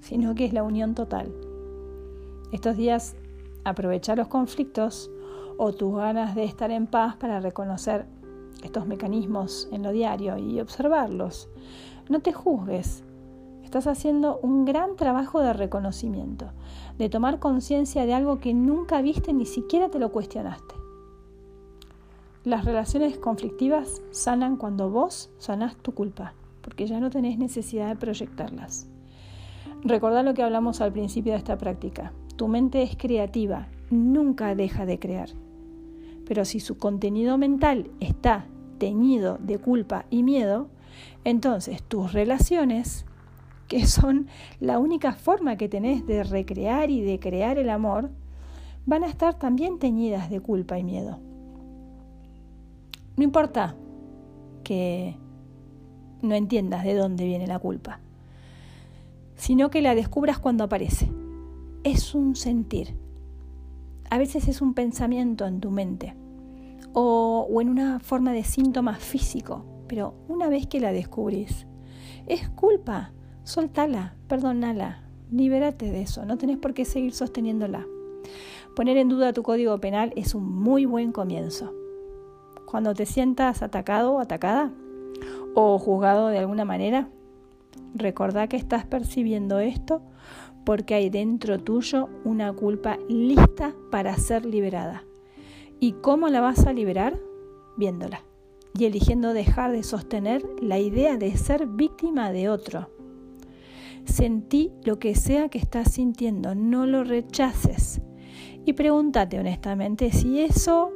sino 0.01 0.35
que 0.35 0.45
es 0.45 0.53
la 0.53 0.63
unión 0.63 0.95
total. 0.95 1.35
Estos 2.53 2.77
días 2.77 3.17
Aprovecha 3.69 4.17
los 4.17 4.29
conflictos 4.29 5.11
o 5.59 5.75
tus 5.75 5.95
ganas 5.95 6.35
de 6.35 6.45
estar 6.45 6.71
en 6.71 6.87
paz 6.87 7.17
para 7.17 7.41
reconocer 7.41 8.07
estos 8.63 8.87
mecanismos 8.87 9.69
en 9.73 9.83
lo 9.83 9.93
diario 9.93 10.37
y 10.39 10.61
observarlos. 10.61 11.49
No 12.09 12.21
te 12.21 12.33
juzgues. 12.33 13.05
Estás 13.63 13.87
haciendo 13.87 14.39
un 14.43 14.65
gran 14.65 14.97
trabajo 14.97 15.41
de 15.41 15.53
reconocimiento, 15.53 16.53
de 16.97 17.09
tomar 17.09 17.39
conciencia 17.39 18.07
de 18.07 18.15
algo 18.15 18.39
que 18.39 18.55
nunca 18.55 19.03
viste 19.03 19.33
ni 19.33 19.45
siquiera 19.45 19.91
te 19.91 19.99
lo 19.99 20.11
cuestionaste. 20.11 20.75
Las 22.45 22.65
relaciones 22.65 23.19
conflictivas 23.19 24.01
sanan 24.11 24.57
cuando 24.57 24.91
vos 24.91 25.31
sanás 25.37 25.77
tu 25.77 25.93
culpa, 25.93 26.33
porque 26.63 26.87
ya 26.87 26.99
no 26.99 27.11
tenés 27.11 27.37
necesidad 27.37 27.89
de 27.89 27.97
proyectarlas. 27.97 28.89
Recordá 29.83 30.23
lo 30.23 30.35
que 30.35 30.43
hablamos 30.43 30.81
al 30.81 30.93
principio 30.93 31.33
de 31.33 31.39
esta 31.39 31.59
práctica. 31.59 32.13
Tu 32.37 32.49
mente 32.49 32.83
es 32.83 32.97
creativa, 32.97 33.69
nunca 33.91 34.55
deja 34.55 34.87
de 34.87 34.99
crear. 34.99 35.29
Pero 36.29 36.45
si 36.45 36.61
su 36.61 36.77
contenido 36.77 37.39
mental 37.39 37.91
está 38.01 38.47
teñido 38.77 39.39
de 39.39 39.59
culpa 39.59 40.05
y 40.11 40.23
miedo, 40.23 40.69
entonces 41.25 41.83
tus 41.83 42.13
relaciones, 42.13 43.07
que 43.67 43.87
son 43.87 44.27
la 44.61 44.79
única 44.79 45.15
forma 45.15 45.57
que 45.57 45.71
tenés 45.71 46.07
de 46.07 46.25
recrear 46.25 46.91
y 46.91 47.01
de 47.01 47.19
crear 47.19 47.59
el 47.59 47.71
amor, 47.71 48.11
van 48.85 49.05
a 49.05 49.07
estar 49.07 49.39
también 49.39 49.79
teñidas 49.79 50.29
de 50.29 50.41
culpa 50.41 50.79
y 50.79 50.85
miedo. 50.85 51.19
No 53.17 53.25
importa 53.25 53.75
que 54.65 55.17
no 56.21 56.35
entiendas 56.35 56.85
de 56.85 56.93
dónde 56.93 57.25
viene 57.25 57.47
la 57.47 57.59
culpa, 57.59 58.01
sino 59.35 59.71
que 59.71 59.81
la 59.81 59.95
descubras 59.95 60.39
cuando 60.39 60.65
aparece 60.65 61.11
es 61.85 62.15
un 62.15 62.37
sentir. 62.37 63.08
A 64.11 64.17
veces 64.17 64.49
es 64.49 64.63
un 64.63 64.73
pensamiento 64.73 65.47
en 65.47 65.61
tu 65.61 65.71
mente 65.71 66.15
o, 66.95 67.47
en 67.61 67.69
una 67.69 68.01
forma 68.01 68.33
de 68.33 68.43
síntoma 68.43 68.95
físico, 68.95 69.65
pero 69.87 70.15
una 70.29 70.49
vez 70.49 70.67
que 70.67 70.81
la 70.81 70.93
descubrís, 70.93 71.67
es 72.27 72.49
culpa, 72.49 73.13
soltala, 73.43 74.15
perdonala, 74.27 75.03
libérate 75.31 75.91
de 75.93 76.03
eso, 76.03 76.25
no 76.25 76.39
tenés 76.39 76.57
por 76.57 76.73
qué 76.73 76.87
seguir 76.87 77.13
sosteniéndola. 77.13 77.87
Poner 78.75 78.97
en 78.97 79.09
duda 79.09 79.35
tu 79.35 79.43
código 79.43 79.79
penal 79.79 80.13
es 80.17 80.35
un 80.35 80.51
muy 80.51 80.87
buen 80.87 81.13
comienzo. 81.13 81.75
Cuando 82.65 82.95
te 82.95 83.05
sientas 83.05 83.63
atacado 83.63 84.15
o 84.15 84.21
atacada 84.21 84.73
o 85.55 85.79
juzgado 85.79 86.29
de 86.29 86.39
alguna 86.39 86.65
manera, 86.65 87.11
recordá 87.95 88.47
que 88.47 88.57
estás 88.57 88.87
percibiendo 88.87 89.59
esto 89.59 90.03
porque 90.69 90.95
hay 90.95 91.09
dentro 91.09 91.59
tuyo 91.59 92.11
una 92.25 92.53
culpa 92.53 92.99
lista 93.09 93.75
para 93.91 94.15
ser 94.19 94.45
liberada. 94.45 95.03
¿Y 95.81 95.93
cómo 95.93 96.29
la 96.29 96.43
vas 96.43 96.67
a 96.67 96.75
liberar? 96.75 97.19
Viéndola 97.79 98.23
y 98.79 98.85
eligiendo 98.85 99.33
dejar 99.33 99.73
de 99.73 99.83
sostener 99.83 100.45
la 100.61 100.79
idea 100.79 101.17
de 101.17 101.35
ser 101.39 101.67
víctima 101.67 102.33
de 102.33 102.51
otro. 102.51 102.91
Sentí 104.05 104.71
lo 104.85 104.99
que 104.99 105.15
sea 105.15 105.49
que 105.49 105.57
estás 105.57 105.93
sintiendo, 105.93 106.55
no 106.55 106.85
lo 106.85 107.03
rechaces. 107.03 108.03
Y 108.67 108.75
pregúntate 108.75 109.39
honestamente 109.39 110.13
si 110.13 110.43
eso 110.43 110.93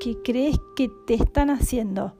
que 0.00 0.20
crees 0.24 0.56
que 0.74 0.90
te 1.06 1.14
están 1.14 1.48
haciendo, 1.48 2.16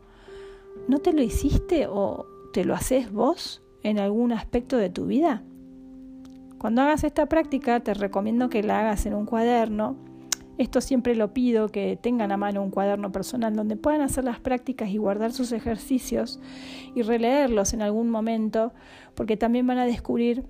¿no 0.87 1.01
te 1.01 1.13
lo 1.13 1.21
hiciste 1.21 1.89
o 1.89 2.27
te 2.53 2.65
lo 2.65 2.77
haces 2.77 3.11
vos 3.11 3.61
en 3.83 3.99
algún 3.99 4.31
aspecto 4.31 4.77
de 4.77 4.89
tu 4.89 5.07
vida? 5.07 5.43
Cuando 6.63 6.83
hagas 6.83 7.03
esta 7.03 7.27
práctica 7.27 7.81
te 7.81 7.93
recomiendo 7.93 8.49
que 8.49 8.63
la 8.63 8.79
hagas 8.79 9.05
en 9.07 9.15
un 9.15 9.27
cuaderno. 9.27 9.97
Esto 10.59 10.81
siempre 10.81 11.17
lo 11.17 11.35
pido, 11.35 11.71
que 11.71 11.99
tengan 12.01 12.31
a 12.31 12.37
mano 12.37 12.63
un 12.63 12.71
cuaderno 12.71 13.11
personal 13.11 13.57
donde 13.57 13.75
puedan 13.75 14.01
hacer 14.01 14.23
las 14.23 14.39
prácticas 14.39 14.89
y 14.91 14.97
guardar 14.97 15.33
sus 15.33 15.51
ejercicios 15.51 16.39
y 16.95 17.03
releerlos 17.03 17.73
en 17.73 17.83
algún 17.83 18.11
momento, 18.11 18.73
porque 19.17 19.37
también 19.37 19.67
van 19.67 19.79
a 19.79 19.87
descubrir 19.87 20.45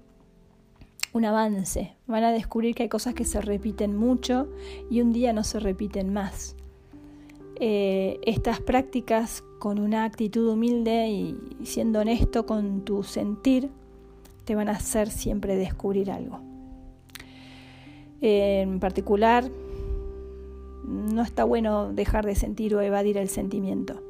un 1.14 1.24
avance, 1.24 1.96
van 2.06 2.24
a 2.24 2.30
descubrir 2.30 2.74
que 2.74 2.82
hay 2.82 2.88
cosas 2.90 3.14
que 3.14 3.24
se 3.24 3.40
repiten 3.40 3.96
mucho 3.96 4.50
y 4.90 5.00
un 5.00 5.14
día 5.14 5.32
no 5.32 5.44
se 5.44 5.60
repiten 5.60 6.12
más. 6.12 6.56
Eh, 7.56 8.20
estas 8.26 8.60
prácticas 8.60 9.42
con 9.58 9.78
una 9.78 10.04
actitud 10.04 10.46
humilde 10.46 11.08
y 11.08 11.38
siendo 11.64 12.00
honesto 12.00 12.44
con 12.44 12.84
tu 12.84 13.02
sentir, 13.02 13.70
te 14.44 14.54
van 14.54 14.68
a 14.68 14.72
hacer 14.72 15.10
siempre 15.10 15.56
descubrir 15.56 16.10
algo. 16.10 16.40
En 18.20 18.78
particular, 18.78 19.44
no 20.84 21.22
está 21.22 21.44
bueno 21.44 21.92
dejar 21.92 22.24
de 22.24 22.34
sentir 22.34 22.74
o 22.74 22.80
evadir 22.80 23.16
el 23.16 23.28
sentimiento. 23.28 24.00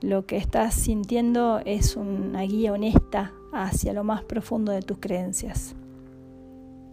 Lo 0.00 0.26
que 0.26 0.36
estás 0.36 0.74
sintiendo 0.74 1.60
es 1.64 1.96
una 1.96 2.42
guía 2.42 2.72
honesta 2.72 3.32
hacia 3.52 3.92
lo 3.92 4.04
más 4.04 4.22
profundo 4.22 4.72
de 4.72 4.82
tus 4.82 4.98
creencias. 4.98 5.74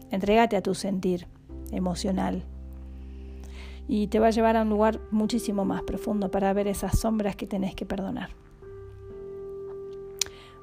Entrégate 0.09 0.55
a 0.55 0.61
tu 0.61 0.73
sentir 0.75 1.27
emocional 1.71 2.43
y 3.87 4.07
te 4.07 4.19
va 4.19 4.27
a 4.27 4.31
llevar 4.31 4.55
a 4.57 4.61
un 4.61 4.69
lugar 4.69 4.99
muchísimo 5.11 5.65
más 5.65 5.83
profundo 5.83 6.31
para 6.31 6.53
ver 6.53 6.67
esas 6.67 6.99
sombras 6.99 7.35
que 7.35 7.47
tenés 7.47 7.75
que 7.75 7.85
perdonar. 7.85 8.29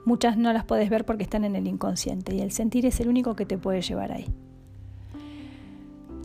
Muchas 0.08 0.38
no 0.38 0.54
las 0.54 0.64
puedes 0.64 0.88
ver 0.88 1.04
porque 1.04 1.22
están 1.22 1.44
en 1.44 1.54
el 1.54 1.66
inconsciente 1.66 2.34
y 2.34 2.40
el 2.40 2.50
sentir 2.50 2.86
es 2.86 2.98
el 2.98 3.08
único 3.08 3.36
que 3.36 3.44
te 3.44 3.58
puede 3.58 3.82
llevar 3.82 4.10
ahí. 4.10 4.24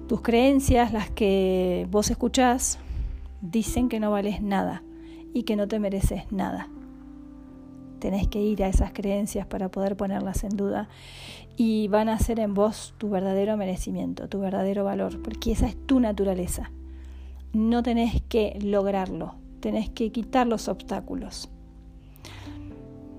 Tus 0.08 0.22
creencias, 0.22 0.94
las 0.94 1.12
que 1.12 1.86
vos 1.92 2.10
escuchás, 2.10 2.80
dicen 3.42 3.90
que 3.90 4.00
no 4.00 4.10
vales 4.10 4.42
nada 4.42 4.84
y 5.34 5.44
que 5.44 5.58
no 5.58 5.68
te 5.68 5.80
mereces 5.80 6.32
nada. 6.32 6.70
Tenés 8.00 8.30
que 8.30 8.42
ir 8.42 8.64
a 8.64 8.70
esas 8.70 8.94
creencias 8.94 9.46
para 9.48 9.68
poder 9.68 9.98
ponerlas 9.98 10.46
en 10.46 10.56
duda 10.56 10.88
y 11.58 11.90
van 11.90 12.08
a 12.08 12.18
ser 12.20 12.40
en 12.40 12.54
vos 12.54 12.94
tu 12.98 13.10
verdadero 13.10 13.58
merecimiento, 13.58 14.30
tu 14.30 14.40
verdadero 14.40 14.86
valor, 14.86 15.22
porque 15.22 15.52
esa 15.52 15.68
es 15.68 15.76
tu 15.76 16.00
naturaleza. 16.00 16.72
No 17.52 17.84
tenés 17.84 18.22
que 18.30 18.58
lograrlo, 18.62 19.36
tenés 19.60 19.90
que 19.90 20.10
quitar 20.14 20.48
los 20.48 20.70
obstáculos. 20.70 21.50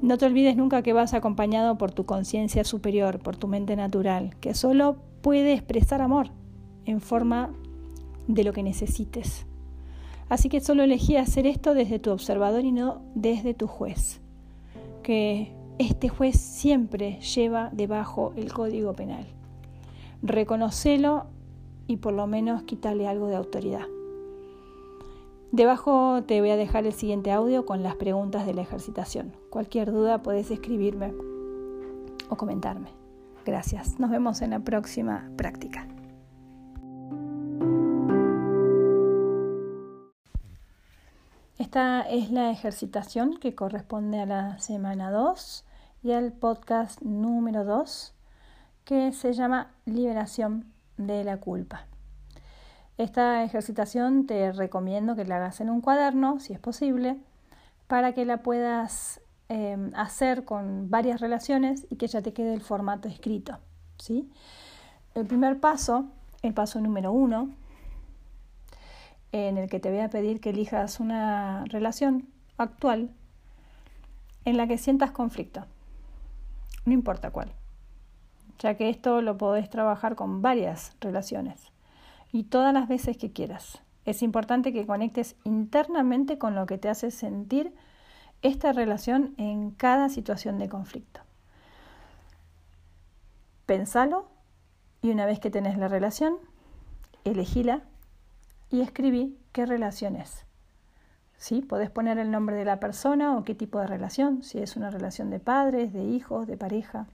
No 0.04 0.18
te 0.18 0.26
olvides 0.26 0.54
nunca 0.54 0.82
que 0.82 0.92
vas 0.92 1.14
acompañado 1.14 1.78
por 1.78 1.90
tu 1.90 2.04
conciencia 2.04 2.62
superior, 2.64 3.20
por 3.20 3.38
tu 3.38 3.48
mente 3.48 3.74
natural, 3.74 4.36
que 4.38 4.52
solo 4.52 4.98
puede 5.22 5.54
expresar 5.54 6.02
amor 6.02 6.26
en 6.84 7.00
forma 7.00 7.54
de 8.28 8.44
lo 8.44 8.52
que 8.52 8.62
necesites. 8.62 9.46
Así 10.28 10.50
que 10.50 10.60
solo 10.60 10.82
elegí 10.82 11.16
hacer 11.16 11.46
esto 11.46 11.72
desde 11.72 12.00
tu 12.00 12.10
observador 12.10 12.66
y 12.66 12.70
no 12.70 13.00
desde 13.14 13.54
tu 13.54 13.66
juez. 13.66 14.20
que 15.02 15.52
este 15.78 16.10
juez 16.10 16.38
siempre 16.38 17.18
lleva 17.20 17.70
debajo 17.72 18.34
el 18.36 18.52
código 18.52 18.92
penal. 18.92 19.26
Reconocelo 20.22 21.28
y 21.86 21.96
por 21.96 22.12
lo 22.12 22.26
menos 22.26 22.64
quítale 22.64 23.08
algo 23.08 23.28
de 23.28 23.36
autoridad. 23.36 23.86
Debajo 25.54 26.24
te 26.26 26.40
voy 26.40 26.50
a 26.50 26.56
dejar 26.56 26.84
el 26.84 26.92
siguiente 26.92 27.30
audio 27.30 27.64
con 27.64 27.84
las 27.84 27.94
preguntas 27.94 28.44
de 28.44 28.54
la 28.54 28.62
ejercitación. 28.62 29.36
Cualquier 29.50 29.92
duda 29.92 30.20
puedes 30.20 30.50
escribirme 30.50 31.14
o 32.28 32.36
comentarme. 32.36 32.90
Gracias. 33.46 34.00
Nos 34.00 34.10
vemos 34.10 34.42
en 34.42 34.50
la 34.50 34.58
próxima 34.58 35.30
práctica. 35.36 35.86
Esta 41.56 42.00
es 42.00 42.32
la 42.32 42.50
ejercitación 42.50 43.36
que 43.36 43.54
corresponde 43.54 44.18
a 44.18 44.26
la 44.26 44.58
semana 44.58 45.12
2 45.12 45.64
y 46.02 46.10
al 46.10 46.32
podcast 46.32 47.00
número 47.00 47.64
2 47.64 48.12
que 48.84 49.12
se 49.12 49.32
llama 49.32 49.70
Liberación 49.84 50.72
de 50.96 51.22
la 51.22 51.36
culpa. 51.36 51.86
Esta 52.96 53.42
ejercitación 53.42 54.26
te 54.26 54.52
recomiendo 54.52 55.16
que 55.16 55.24
la 55.24 55.36
hagas 55.36 55.60
en 55.60 55.68
un 55.68 55.80
cuaderno, 55.80 56.38
si 56.38 56.52
es 56.52 56.60
posible, 56.60 57.16
para 57.88 58.12
que 58.12 58.24
la 58.24 58.38
puedas 58.38 59.20
em, 59.48 59.90
hacer 59.96 60.44
con 60.44 60.90
varias 60.90 61.20
relaciones 61.20 61.86
y 61.90 61.96
que 61.96 62.06
ya 62.06 62.22
te 62.22 62.32
quede 62.32 62.54
el 62.54 62.60
formato 62.60 63.08
escrito. 63.08 63.58
¿sí? 63.98 64.30
El 65.16 65.26
primer 65.26 65.58
paso, 65.58 66.06
el 66.42 66.54
paso 66.54 66.80
número 66.80 67.10
uno, 67.10 67.50
en 69.32 69.58
el 69.58 69.68
que 69.68 69.80
te 69.80 69.90
voy 69.90 69.98
a 69.98 70.08
pedir 70.08 70.40
que 70.40 70.50
elijas 70.50 71.00
una 71.00 71.64
relación 71.64 72.28
actual 72.58 73.10
en 74.44 74.56
la 74.56 74.68
que 74.68 74.78
sientas 74.78 75.10
conflicto, 75.10 75.66
no 76.84 76.92
importa 76.92 77.32
cuál, 77.32 77.50
ya 78.60 78.76
que 78.76 78.88
esto 78.88 79.20
lo 79.22 79.36
podés 79.36 79.68
trabajar 79.68 80.14
con 80.14 80.42
varias 80.42 80.96
relaciones 81.00 81.73
y 82.34 82.42
todas 82.42 82.74
las 82.74 82.88
veces 82.88 83.16
que 83.16 83.30
quieras. 83.30 83.80
Es 84.04 84.20
importante 84.20 84.72
que 84.72 84.86
conectes 84.86 85.36
internamente 85.44 86.36
con 86.36 86.56
lo 86.56 86.66
que 86.66 86.78
te 86.78 86.88
hace 86.88 87.12
sentir 87.12 87.72
esta 88.42 88.72
relación 88.72 89.34
en 89.36 89.70
cada 89.70 90.08
situación 90.08 90.58
de 90.58 90.68
conflicto. 90.68 91.20
Pensalo 93.66 94.26
y 95.00 95.12
una 95.12 95.26
vez 95.26 95.38
que 95.38 95.48
tenés 95.48 95.78
la 95.78 95.86
relación, 95.86 96.38
elegíla 97.22 97.84
y 98.68 98.80
escribí 98.80 99.38
qué 99.52 99.64
relación 99.64 100.16
es. 100.16 100.44
¿Sí? 101.36 101.62
Podés 101.62 101.90
poner 101.90 102.18
el 102.18 102.32
nombre 102.32 102.56
de 102.56 102.64
la 102.64 102.80
persona 102.80 103.36
o 103.36 103.44
qué 103.44 103.54
tipo 103.54 103.78
de 103.78 103.86
relación, 103.86 104.42
si 104.42 104.58
es 104.58 104.74
una 104.74 104.90
relación 104.90 105.30
de 105.30 105.38
padres, 105.38 105.92
de 105.92 106.02
hijos, 106.02 106.48
de 106.48 106.56
pareja, 106.56 107.06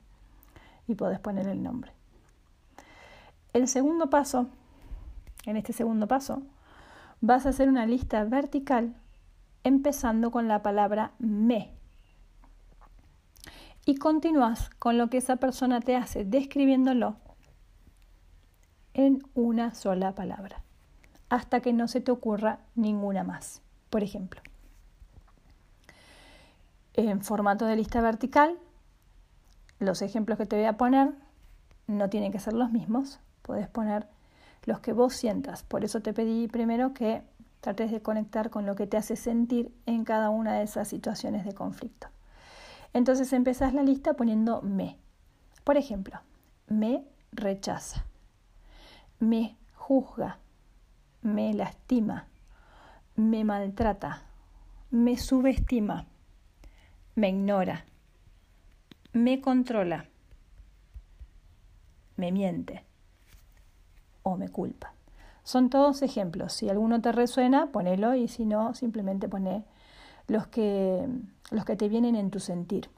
y 0.88 0.94
podés 0.94 1.20
poner 1.20 1.46
el 1.46 1.62
nombre. 1.62 1.92
El 3.52 3.68
segundo 3.68 4.08
paso, 4.08 4.48
en 5.46 5.56
este 5.56 5.72
segundo 5.72 6.06
paso, 6.06 6.42
vas 7.20 7.46
a 7.46 7.50
hacer 7.50 7.68
una 7.68 7.86
lista 7.86 8.24
vertical 8.24 8.94
empezando 9.64 10.30
con 10.30 10.48
la 10.48 10.62
palabra 10.62 11.12
me. 11.18 11.72
Y 13.84 13.96
continúas 13.96 14.70
con 14.78 14.98
lo 14.98 15.08
que 15.08 15.18
esa 15.18 15.36
persona 15.36 15.80
te 15.80 15.96
hace, 15.96 16.24
describiéndolo 16.24 17.16
en 18.94 19.22
una 19.34 19.74
sola 19.74 20.14
palabra 20.14 20.62
hasta 21.28 21.60
que 21.60 21.72
no 21.72 21.88
se 21.88 22.00
te 22.00 22.10
ocurra 22.10 22.58
ninguna 22.74 23.24
más. 23.24 23.62
Por 23.88 24.02
ejemplo, 24.02 24.40
en 26.94 27.22
formato 27.22 27.66
de 27.66 27.76
lista 27.76 28.00
vertical, 28.00 28.58
los 29.78 30.02
ejemplos 30.02 30.36
que 30.36 30.46
te 30.46 30.56
voy 30.56 30.66
a 30.66 30.76
poner 30.76 31.12
no 31.86 32.10
tienen 32.10 32.32
que 32.32 32.40
ser 32.40 32.52
los 32.52 32.70
mismos, 32.70 33.20
puedes 33.42 33.68
poner 33.68 34.06
los 34.64 34.80
que 34.80 34.92
vos 34.92 35.14
sientas. 35.14 35.62
Por 35.62 35.84
eso 35.84 36.00
te 36.00 36.12
pedí 36.12 36.48
primero 36.48 36.92
que 36.94 37.22
trates 37.60 37.90
de 37.90 38.02
conectar 38.02 38.50
con 38.50 38.66
lo 38.66 38.74
que 38.74 38.86
te 38.86 38.96
hace 38.96 39.16
sentir 39.16 39.74
en 39.86 40.04
cada 40.04 40.30
una 40.30 40.54
de 40.54 40.64
esas 40.64 40.88
situaciones 40.88 41.44
de 41.44 41.54
conflicto. 41.54 42.08
Entonces 42.92 43.32
empezás 43.32 43.74
la 43.74 43.82
lista 43.82 44.14
poniendo 44.14 44.62
me. 44.62 44.98
Por 45.64 45.76
ejemplo, 45.76 46.20
me 46.66 47.04
rechaza, 47.32 48.04
me 49.18 49.56
juzga, 49.74 50.38
me 51.22 51.52
lastima, 51.52 52.26
me 53.14 53.44
maltrata, 53.44 54.22
me 54.90 55.16
subestima, 55.18 56.06
me 57.14 57.28
ignora, 57.28 57.84
me 59.12 59.40
controla, 59.40 60.06
me 62.16 62.32
miente 62.32 62.89
o 64.22 64.36
me 64.36 64.48
culpa. 64.48 64.92
Son 65.42 65.70
todos 65.70 66.02
ejemplos. 66.02 66.52
Si 66.52 66.68
alguno 66.68 67.00
te 67.00 67.12
resuena, 67.12 67.66
ponelo 67.66 68.14
y 68.14 68.28
si 68.28 68.44
no, 68.44 68.74
simplemente 68.74 69.28
pone 69.28 69.64
los 70.28 70.46
que, 70.46 71.08
los 71.50 71.64
que 71.64 71.76
te 71.76 71.88
vienen 71.88 72.16
en 72.16 72.30
tu 72.30 72.40
sentir. 72.40 72.90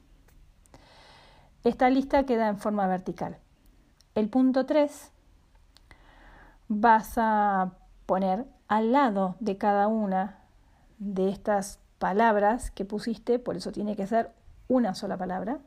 Esta 1.63 1.89
lista 1.89 2.25
queda 2.25 2.49
en 2.49 2.57
forma 2.57 2.87
vertical. 2.87 3.37
El 4.15 4.29
punto 4.29 4.65
3 4.65 5.11
vas 6.67 7.13
a 7.17 7.71
poner 8.05 8.45
al 8.67 8.91
lado 8.91 9.35
de 9.39 9.57
cada 9.57 9.87
una 9.87 10.39
de 10.99 11.29
estas 11.29 11.79
palabras 11.99 12.71
que 12.71 12.85
pusiste, 12.85 13.39
por 13.39 13.55
eso 13.55 13.71
tiene 13.71 13.95
que 13.95 14.07
ser 14.07 14.31
una 14.67 14.93
sola 14.93 15.17
palabra, 15.17 15.59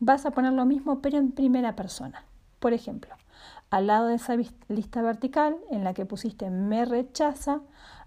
vas 0.00 0.26
a 0.26 0.30
poner 0.30 0.52
lo 0.52 0.66
mismo 0.66 1.00
pero 1.00 1.18
en 1.18 1.32
primera 1.32 1.76
persona. 1.76 2.24
Por 2.58 2.72
ejemplo, 2.72 3.14
al 3.70 3.86
lado 3.86 4.06
de 4.06 4.14
esa 4.14 4.34
lista 4.68 5.02
vertical 5.02 5.56
en 5.70 5.84
la 5.84 5.94
que 5.94 6.06
pusiste 6.06 6.50
me 6.50 6.84
rechaza, 6.84 7.60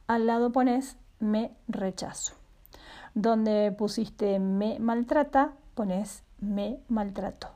al 0.08 0.28
lado 0.28 0.52
pones 0.52 0.98
me 1.20 1.52
rechazo. 1.68 2.34
Donde 3.14 3.72
pusiste 3.72 4.40
me 4.40 4.80
maltrata, 4.80 5.54
pones 5.76 6.24
me 6.40 6.80
maltrato. 6.90 7.50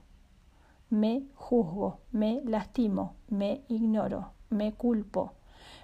Me 0.90 1.24
juzgo, 1.36 2.00
me 2.12 2.42
lastimo, 2.46 3.16
me 3.28 3.64
ignoro, 3.68 4.32
me 4.50 4.74
culpo, 4.74 5.34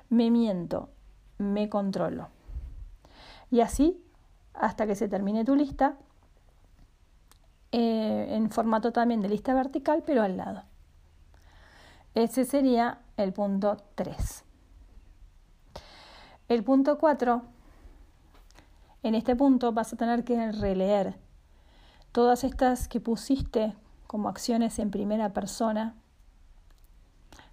me 0.10 0.30
miento, 0.30 0.90
me 1.38 1.70
controlo. 1.70 2.28
Y 3.50 3.62
así 3.62 4.02
hasta 4.54 4.86
que 4.86 4.96
se 4.96 5.08
termine 5.08 5.44
tu 5.44 5.56
lista, 5.56 5.96
eh, 7.72 8.28
en 8.30 8.52
formato 8.52 8.92
también 8.92 9.22
de 9.22 9.30
lista 9.30 9.54
vertical, 9.54 10.04
pero 10.06 10.22
al 10.24 10.38
lado. 10.38 10.64
Ese 12.14 12.46
sería 12.46 13.00
el 13.18 13.32
punto 13.32 13.78
3. 13.96 14.44
El 16.50 16.64
punto 16.64 16.98
4, 16.98 17.42
en 19.04 19.16
este 19.16 19.36
punto 19.36 19.72
vas 19.72 19.94
a 19.94 19.98
tener 19.98 20.26
que 20.26 20.52
releer 20.52 21.16
todas 22.12 22.44
estas 22.44 22.88
que 22.90 23.00
pusiste 23.00 23.74
como 24.08 24.28
acciones 24.28 24.78
en 24.80 24.92
primera 24.92 25.32
persona, 25.32 25.96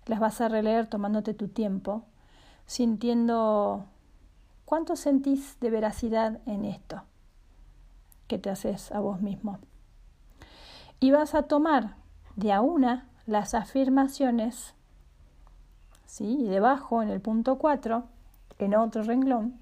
las 0.06 0.18
vas 0.18 0.40
a 0.40 0.48
releer 0.48 0.88
tomándote 0.88 1.34
tu 1.34 1.48
tiempo 1.48 2.04
sintiendo 2.66 3.86
cuánto 4.64 4.96
sentís 4.96 5.58
de 5.60 5.70
veracidad 5.70 6.40
en 6.46 6.64
esto 6.64 7.02
que 8.26 8.38
te 8.38 8.50
haces 8.50 8.92
a 8.92 9.00
vos 9.00 9.20
mismo. 9.20 9.58
Y 11.00 11.12
vas 11.12 11.34
a 11.34 11.44
tomar 11.44 11.96
de 12.36 12.52
a 12.52 12.60
una 12.60 13.07
las 13.28 13.54
afirmaciones, 13.54 14.74
¿sí? 16.06 16.38
y 16.40 16.48
debajo 16.48 17.02
en 17.02 17.10
el 17.10 17.20
punto 17.20 17.58
4, 17.58 18.04
en 18.58 18.74
otro 18.74 19.02
renglón, 19.02 19.60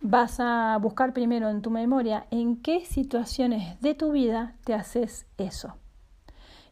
vas 0.00 0.40
a 0.40 0.78
buscar 0.80 1.12
primero 1.12 1.50
en 1.50 1.60
tu 1.60 1.70
memoria 1.70 2.26
en 2.30 2.56
qué 2.62 2.84
situaciones 2.86 3.78
de 3.82 3.94
tu 3.94 4.12
vida 4.12 4.54
te 4.64 4.72
haces 4.72 5.26
eso. 5.36 5.76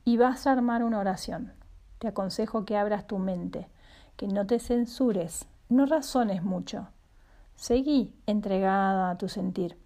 Y 0.06 0.16
vas 0.16 0.46
a 0.46 0.52
armar 0.52 0.82
una 0.82 0.98
oración. 0.98 1.52
Te 1.98 2.08
aconsejo 2.08 2.64
que 2.64 2.76
abras 2.76 3.06
tu 3.06 3.18
mente 3.18 3.68
que 4.16 4.28
no 4.28 4.46
te 4.46 4.58
censures, 4.58 5.46
no 5.68 5.86
razones 5.86 6.42
mucho. 6.42 6.88
Seguí 7.56 8.14
entregada 8.26 9.10
a 9.10 9.18
tu 9.18 9.28
sentir 9.28 9.76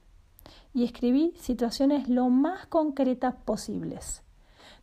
y 0.74 0.84
escribí 0.84 1.34
situaciones 1.38 2.08
lo 2.08 2.28
más 2.28 2.66
concretas 2.66 3.34
posibles. 3.44 4.22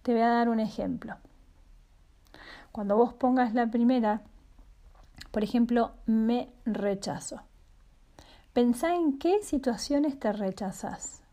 Te 0.05 0.13
voy 0.13 0.21
a 0.21 0.29
dar 0.29 0.49
un 0.49 0.59
ejemplo. 0.59 1.15
Cuando 2.71 2.95
vos 2.95 3.15
pongas 3.15 3.55
la 3.55 3.71
primera, 3.71 4.21
por 5.31 5.43
ejemplo, 5.43 5.93
me 6.05 6.53
rechazo. 6.63 7.41
Pensá 8.53 8.93
en 8.93 9.17
qué 9.17 9.41
situaciones 9.41 10.19
te 10.19 10.31
rechazas. 10.31 11.23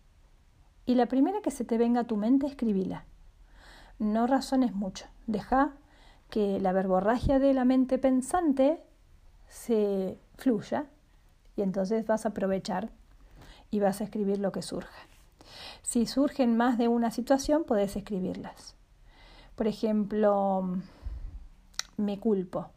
Y 0.86 0.94
la 0.94 1.04
primera 1.04 1.42
que 1.42 1.50
se 1.50 1.66
te 1.66 1.76
venga 1.76 2.00
a 2.00 2.04
tu 2.04 2.16
mente, 2.16 2.46
escribíla. 2.46 3.04
No 3.98 4.26
razones 4.26 4.72
mucho. 4.72 5.04
Deja 5.26 5.72
que 6.30 6.58
la 6.58 6.72
verborragia 6.72 7.38
de 7.38 7.52
la 7.52 7.66
mente 7.66 7.98
pensante 7.98 8.82
se 9.48 10.18
fluya 10.38 10.86
y 11.56 11.60
entonces 11.60 12.06
vas 12.06 12.24
a 12.24 12.30
aprovechar 12.30 12.88
y 13.70 13.80
vas 13.80 14.00
a 14.00 14.04
escribir 14.04 14.38
lo 14.38 14.50
que 14.50 14.62
surja. 14.62 15.11
Si 15.82 16.06
surgen 16.06 16.56
más 16.56 16.78
de 16.78 16.88
una 16.88 17.10
situación, 17.10 17.64
puedes 17.64 17.96
escribirlas. 17.96 18.76
Por 19.54 19.66
ejemplo, 19.66 20.78
me 21.96 22.18
culpo. 22.18 22.70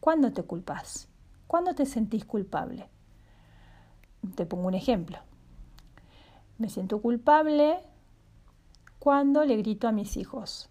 ¿Cuándo 0.00 0.32
te 0.32 0.42
culpas? 0.42 1.08
¿Cuándo 1.46 1.74
te 1.74 1.86
sentís 1.86 2.24
culpable? 2.24 2.88
Te 4.34 4.46
pongo 4.46 4.68
un 4.68 4.74
ejemplo. 4.74 5.18
Me 6.58 6.68
siento 6.68 7.00
culpable 7.00 7.80
cuando 8.98 9.44
le 9.44 9.56
grito 9.56 9.88
a 9.88 9.92
mis 9.92 10.16
hijos. 10.16 10.70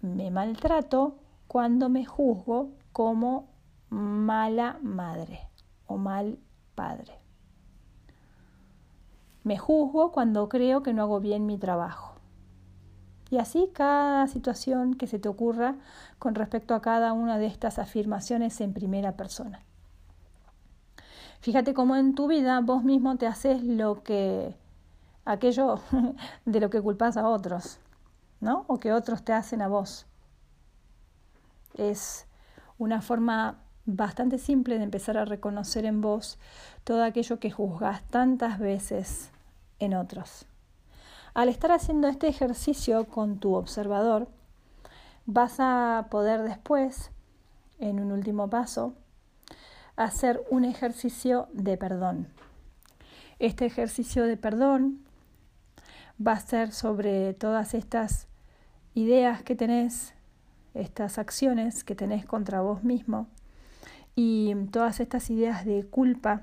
Me 0.00 0.30
maltrato 0.30 1.18
cuando 1.46 1.88
me 1.88 2.06
juzgo 2.06 2.70
como 2.92 3.48
mala 3.90 4.78
madre 4.82 5.40
o 5.86 5.96
mal 5.96 6.38
padre. 6.74 7.17
Me 9.48 9.56
juzgo 9.56 10.12
cuando 10.12 10.50
creo 10.50 10.82
que 10.82 10.92
no 10.92 11.04
hago 11.04 11.20
bien 11.20 11.46
mi 11.46 11.56
trabajo. 11.56 12.16
Y 13.30 13.38
así 13.38 13.70
cada 13.72 14.26
situación 14.26 14.92
que 14.92 15.06
se 15.06 15.18
te 15.18 15.26
ocurra 15.26 15.76
con 16.18 16.34
respecto 16.34 16.74
a 16.74 16.82
cada 16.82 17.14
una 17.14 17.38
de 17.38 17.46
estas 17.46 17.78
afirmaciones 17.78 18.60
en 18.60 18.74
primera 18.74 19.16
persona. 19.16 19.62
Fíjate 21.40 21.72
cómo 21.72 21.96
en 21.96 22.14
tu 22.14 22.26
vida 22.26 22.60
vos 22.60 22.84
mismo 22.84 23.16
te 23.16 23.26
haces 23.26 23.62
lo 23.62 24.02
que 24.02 24.54
aquello 25.24 25.80
de 26.44 26.60
lo 26.60 26.68
que 26.68 26.82
culpas 26.82 27.16
a 27.16 27.26
otros, 27.26 27.80
¿no? 28.40 28.66
O 28.66 28.78
que 28.78 28.92
otros 28.92 29.24
te 29.24 29.32
hacen 29.32 29.62
a 29.62 29.68
vos. 29.68 30.04
Es 31.72 32.26
una 32.76 33.00
forma 33.00 33.62
bastante 33.86 34.36
simple 34.36 34.76
de 34.76 34.84
empezar 34.84 35.16
a 35.16 35.24
reconocer 35.24 35.86
en 35.86 36.02
vos 36.02 36.38
todo 36.84 37.02
aquello 37.02 37.40
que 37.40 37.50
juzgas 37.50 38.02
tantas 38.10 38.58
veces 38.58 39.32
en 39.78 39.94
otros. 39.94 40.46
Al 41.34 41.48
estar 41.48 41.72
haciendo 41.72 42.08
este 42.08 42.28
ejercicio 42.28 43.06
con 43.06 43.38
tu 43.38 43.54
observador, 43.54 44.28
vas 45.26 45.56
a 45.58 46.08
poder 46.10 46.42
después, 46.42 47.10
en 47.78 48.00
un 48.00 48.12
último 48.12 48.48
paso, 48.50 48.94
hacer 49.96 50.42
un 50.50 50.64
ejercicio 50.64 51.48
de 51.52 51.76
perdón. 51.76 52.28
Este 53.38 53.66
ejercicio 53.66 54.24
de 54.24 54.36
perdón 54.36 55.00
va 56.24 56.32
a 56.32 56.40
ser 56.40 56.72
sobre 56.72 57.34
todas 57.34 57.74
estas 57.74 58.26
ideas 58.94 59.42
que 59.42 59.54
tenés, 59.54 60.14
estas 60.74 61.18
acciones 61.18 61.84
que 61.84 61.94
tenés 61.94 62.24
contra 62.26 62.60
vos 62.60 62.82
mismo 62.82 63.28
y 64.16 64.54
todas 64.72 65.00
estas 65.00 65.30
ideas 65.30 65.64
de 65.64 65.84
culpa. 65.86 66.42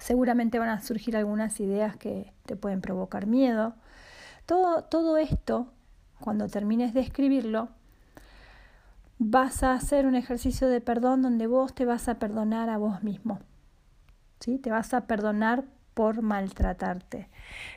Seguramente 0.00 0.58
van 0.58 0.70
a 0.70 0.80
surgir 0.80 1.16
algunas 1.16 1.60
ideas 1.60 1.96
que 1.96 2.32
te 2.46 2.56
pueden 2.56 2.80
provocar 2.80 3.26
miedo. 3.26 3.74
Todo, 4.46 4.82
todo 4.84 5.18
esto, 5.18 5.68
cuando 6.18 6.48
termines 6.48 6.94
de 6.94 7.00
escribirlo, 7.00 7.68
vas 9.18 9.62
a 9.62 9.74
hacer 9.74 10.06
un 10.06 10.14
ejercicio 10.14 10.68
de 10.68 10.80
perdón 10.80 11.20
donde 11.20 11.46
vos 11.46 11.74
te 11.74 11.84
vas 11.84 12.08
a 12.08 12.18
perdonar 12.18 12.70
a 12.70 12.78
vos 12.78 13.02
mismo. 13.02 13.38
¿Sí? 14.40 14.58
Te 14.58 14.70
vas 14.70 14.94
a 14.94 15.02
perdonar 15.02 15.64
por 15.92 16.22
maltratarte. 16.22 17.28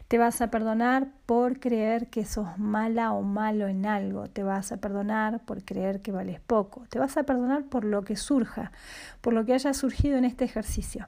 Te 0.08 0.18
vas 0.18 0.40
a 0.40 0.50
perdonar 0.50 1.10
por 1.26 1.60
creer 1.60 2.08
que 2.08 2.24
sos 2.24 2.58
mala 2.58 3.12
o 3.12 3.22
malo 3.22 3.68
en 3.68 3.86
algo. 3.86 4.30
Te 4.30 4.44
vas 4.44 4.72
a 4.72 4.78
perdonar 4.78 5.42
por 5.44 5.66
creer 5.66 6.02
que 6.02 6.14
vales 6.14 6.40
poco. 6.40 6.86
Te 6.90 7.00
vas 7.00 7.18
a 7.18 7.24
perdonar 7.24 7.66
por 7.66 7.84
lo 7.84 8.04
que 8.04 8.16
surja, 8.16 8.72
por 9.20 9.34
lo 9.34 9.44
que 9.44 9.54
haya 9.54 9.74
surgido 9.74 10.18
en 10.18 10.24
este 10.24 10.46
ejercicio. 10.46 11.06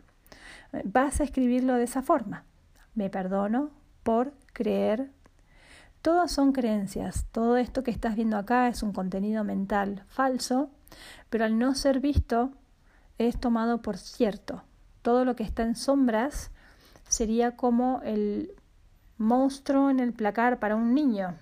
Vas 0.83 1.21
a 1.21 1.23
escribirlo 1.23 1.75
de 1.75 1.83
esa 1.83 2.01
forma. 2.01 2.43
Me 2.93 3.09
perdono 3.09 3.71
por 4.03 4.33
creer. 4.53 5.11
Todas 6.01 6.31
son 6.31 6.51
creencias. 6.51 7.25
Todo 7.31 7.57
esto 7.57 7.83
que 7.83 7.91
estás 7.91 8.15
viendo 8.15 8.37
acá 8.37 8.67
es 8.67 8.83
un 8.83 8.93
contenido 8.93 9.43
mental 9.43 10.03
falso, 10.07 10.69
pero 11.29 11.45
al 11.45 11.57
no 11.57 11.73
ser 11.75 11.99
visto 11.99 12.51
es 13.17 13.39
tomado 13.39 13.81
por 13.81 13.97
cierto. 13.97 14.63
Todo 15.01 15.25
lo 15.25 15.35
que 15.35 15.43
está 15.43 15.63
en 15.63 15.75
sombras 15.75 16.51
sería 17.07 17.55
como 17.55 18.01
el 18.03 18.51
monstruo 19.17 19.89
en 19.89 19.99
el 19.99 20.13
placar 20.13 20.59
para 20.59 20.75
un 20.75 20.93
niño, 20.93 21.35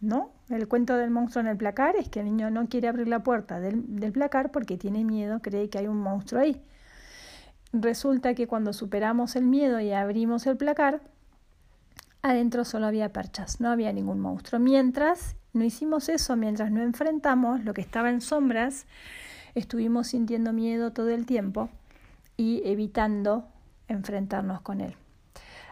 ¿no? 0.00 0.30
El 0.48 0.66
cuento 0.66 0.96
del 0.96 1.10
monstruo 1.10 1.42
en 1.42 1.48
el 1.48 1.56
placar 1.56 1.96
es 1.96 2.08
que 2.08 2.20
el 2.20 2.26
niño 2.26 2.50
no 2.50 2.68
quiere 2.68 2.88
abrir 2.88 3.08
la 3.08 3.22
puerta 3.22 3.60
del, 3.60 3.96
del, 3.96 4.12
placar 4.12 4.50
porque 4.50 4.78
tiene 4.78 5.04
miedo, 5.04 5.40
cree 5.40 5.68
que 5.68 5.78
hay 5.78 5.86
un 5.86 5.98
monstruo 5.98 6.40
ahí. 6.40 6.62
Resulta 7.72 8.34
que 8.34 8.46
cuando 8.46 8.72
superamos 8.72 9.36
el 9.36 9.44
miedo 9.44 9.80
y 9.80 9.92
abrimos 9.92 10.46
el 10.46 10.56
placar, 10.56 11.02
adentro 12.22 12.64
solo 12.64 12.86
había 12.86 13.12
perchas, 13.12 13.60
no 13.60 13.68
había 13.70 13.92
ningún 13.92 14.20
monstruo. 14.20 14.58
Mientras 14.58 15.36
no 15.52 15.64
hicimos 15.64 16.08
eso, 16.08 16.36
mientras 16.36 16.70
no 16.70 16.82
enfrentamos 16.82 17.64
lo 17.64 17.74
que 17.74 17.80
estaba 17.80 18.10
en 18.10 18.20
sombras, 18.20 18.86
estuvimos 19.54 20.08
sintiendo 20.08 20.52
miedo 20.52 20.92
todo 20.92 21.10
el 21.10 21.26
tiempo 21.26 21.68
y 22.36 22.62
evitando 22.64 23.48
enfrentarnos 23.88 24.60
con 24.60 24.80
él. 24.80 24.94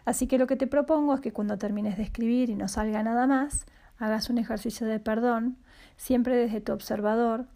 Así 0.04 0.26
que 0.26 0.38
lo 0.38 0.46
que 0.46 0.56
te 0.56 0.66
propongo 0.66 1.14
es 1.14 1.20
que 1.20 1.32
cuando 1.32 1.58
termines 1.58 1.96
de 1.96 2.02
escribir 2.04 2.50
y 2.50 2.54
no 2.54 2.68
salga 2.68 3.02
nada 3.02 3.26
más, 3.26 3.66
hagas 3.98 4.30
un 4.30 4.38
ejercicio 4.38 4.86
de 4.86 5.00
perdón, 5.00 5.56
siempre 5.96 6.36
desde 6.36 6.60
tu 6.60 6.72
observador. 6.72 7.46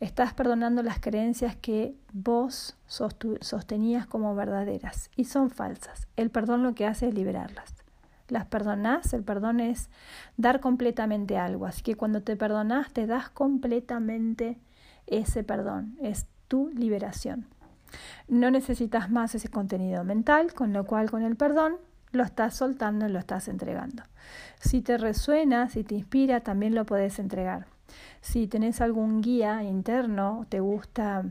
Estás 0.00 0.32
perdonando 0.32 0.82
las 0.82 0.98
creencias 0.98 1.56
que 1.56 1.94
vos 2.14 2.74
sostenías 2.86 4.06
como 4.06 4.34
verdaderas 4.34 5.10
y 5.14 5.26
son 5.26 5.50
falsas. 5.50 6.08
El 6.16 6.30
perdón 6.30 6.62
lo 6.62 6.74
que 6.74 6.86
hace 6.86 7.08
es 7.08 7.14
liberarlas. 7.14 7.74
Las 8.28 8.46
perdonás, 8.46 9.12
el 9.12 9.22
perdón 9.24 9.60
es 9.60 9.90
dar 10.38 10.60
completamente 10.60 11.36
algo. 11.36 11.66
Así 11.66 11.82
que 11.82 11.96
cuando 11.96 12.22
te 12.22 12.34
perdonás, 12.34 12.90
te 12.94 13.06
das 13.06 13.28
completamente 13.28 14.58
ese 15.06 15.44
perdón. 15.44 15.98
Es 16.00 16.26
tu 16.48 16.70
liberación. 16.70 17.46
No 18.26 18.50
necesitas 18.50 19.10
más 19.10 19.34
ese 19.34 19.48
contenido 19.48 20.02
mental, 20.02 20.54
con 20.54 20.72
lo 20.72 20.86
cual 20.86 21.10
con 21.10 21.22
el 21.24 21.36
perdón 21.36 21.74
lo 22.12 22.22
estás 22.22 22.54
soltando 22.54 23.06
y 23.06 23.10
lo 23.10 23.18
estás 23.18 23.48
entregando. 23.48 24.02
Si 24.60 24.80
te 24.80 24.96
resuena, 24.96 25.68
si 25.68 25.84
te 25.84 25.94
inspira, 25.94 26.40
también 26.40 26.74
lo 26.74 26.86
puedes 26.86 27.18
entregar. 27.18 27.66
Si 28.20 28.46
tenés 28.46 28.80
algún 28.80 29.20
guía 29.20 29.62
interno, 29.62 30.46
te 30.48 30.60
gusta 30.60 31.24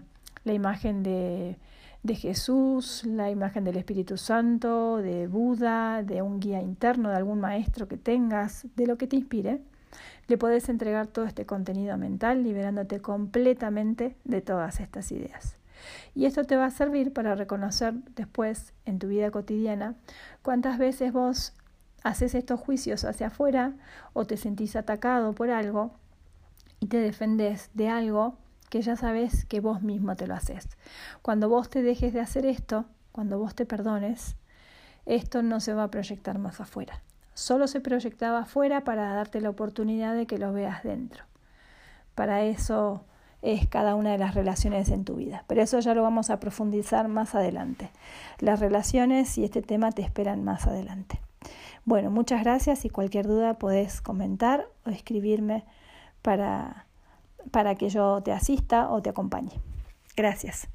la 0.44 0.54
imagen 0.54 1.04
de, 1.04 1.58
de 2.04 2.16
Jesús, 2.16 3.04
la 3.06 3.30
imagen 3.30 3.64
del 3.64 3.78
Espíritu 3.78 4.18
Santo, 4.18 4.98
de 4.98 5.28
Buda, 5.28 6.04
de 6.04 6.22
un 6.22 6.40
guía 6.40 6.62
interno, 6.62 7.10
de 7.10 7.18
algún 7.18 7.40
maestro 7.40 7.88
que 7.88 7.98
tengas, 7.98 8.68
de 8.76 8.88
lo 8.88 8.98
que 8.98 9.08
te 9.08 9.16
inspire, 9.16 9.62
le 10.28 10.38
puedes 10.38 10.70
entregar 10.70 11.08
todo 11.08 11.26
este 11.26 11.46
contenido 11.46 11.98
mental, 11.98 12.44
liberándote 12.44 13.02
completamente 13.02 14.16
de 14.24 14.42
todas 14.42 14.80
estas 14.80 15.12
ideas. 15.12 15.58
Y 16.14 16.26
esto 16.26 16.44
te 16.44 16.56
va 16.56 16.66
a 16.66 16.72
servir 16.72 17.14
para 17.14 17.36
reconocer 17.36 17.94
después 18.16 18.74
en 18.86 19.00
tu 19.00 19.08
vida 19.08 19.32
cotidiana 19.32 19.96
cuántas 20.42 20.78
veces 20.78 21.14
vos 21.14 21.54
haces 22.04 22.36
estos 22.36 22.60
juicios 22.60 23.06
hacia 23.06 23.28
afuera 23.28 23.74
o 24.14 24.26
te 24.26 24.38
sentís 24.38 24.76
atacado 24.76 25.34
por 25.34 25.50
algo 25.50 25.92
y 26.80 26.88
te 26.88 26.98
defendés 26.98 27.70
de 27.74 27.90
algo 27.90 28.36
que 28.70 28.82
ya 28.82 28.96
sabes 28.96 29.46
que 29.46 29.60
vos 29.60 29.82
mismo 29.82 30.16
te 30.16 30.28
lo 30.28 30.36
haces. 30.36 30.68
Cuando 31.22 31.50
vos 31.50 31.70
te 31.70 31.82
dejes 31.82 32.14
de 32.14 32.22
hacer 32.22 32.46
esto, 32.46 32.86
cuando 33.12 33.40
vos 33.40 33.56
te 33.56 33.66
perdones, 33.66 34.36
esto 35.06 35.42
no 35.42 35.60
se 35.60 35.74
va 35.74 35.84
a 35.84 35.92
proyectar 35.92 36.38
más 36.38 36.62
afuera. 36.62 37.02
Solo 37.34 37.68
se 37.68 37.82
proyectaba 37.82 38.40
afuera 38.40 38.84
para 38.84 39.14
darte 39.14 39.42
la 39.42 39.50
oportunidad 39.50 40.16
de 40.16 40.28
que 40.28 40.38
lo 40.38 40.54
veas 40.54 40.84
dentro. 40.84 41.24
Para 42.16 42.44
eso 42.44 43.04
es 43.42 43.68
cada 43.68 43.96
una 43.96 44.12
de 44.12 44.18
las 44.18 44.36
relaciones 44.36 44.90
en 44.90 45.06
tu 45.06 45.16
vida. 45.16 45.46
Pero 45.48 45.62
eso 45.62 45.80
ya 45.80 45.94
lo 45.94 46.04
vamos 46.04 46.30
a 46.30 46.40
profundizar 46.40 47.08
más 47.08 47.36
adelante. 47.36 47.90
Las 48.40 48.60
relaciones 48.60 49.38
y 49.38 49.46
este 49.46 49.62
tema 49.62 49.92
te 49.92 50.02
esperan 50.02 50.44
más 50.44 50.68
adelante. 50.68 51.20
Bueno, 51.86 52.12
muchas 52.12 52.44
gracias 52.44 52.86
y 52.86 52.90
cualquier 52.90 53.26
duda 53.26 53.56
podés 53.56 54.02
comentar 54.02 54.68
o 54.86 54.90
escribirme 54.90 55.64
para, 56.22 56.88
para 57.52 57.76
que 57.76 57.90
yo 57.90 58.22
te 58.24 58.32
asista 58.32 58.90
o 58.90 59.02
te 59.02 59.10
acompañe. 59.10 59.62
Gracias. 60.16 60.68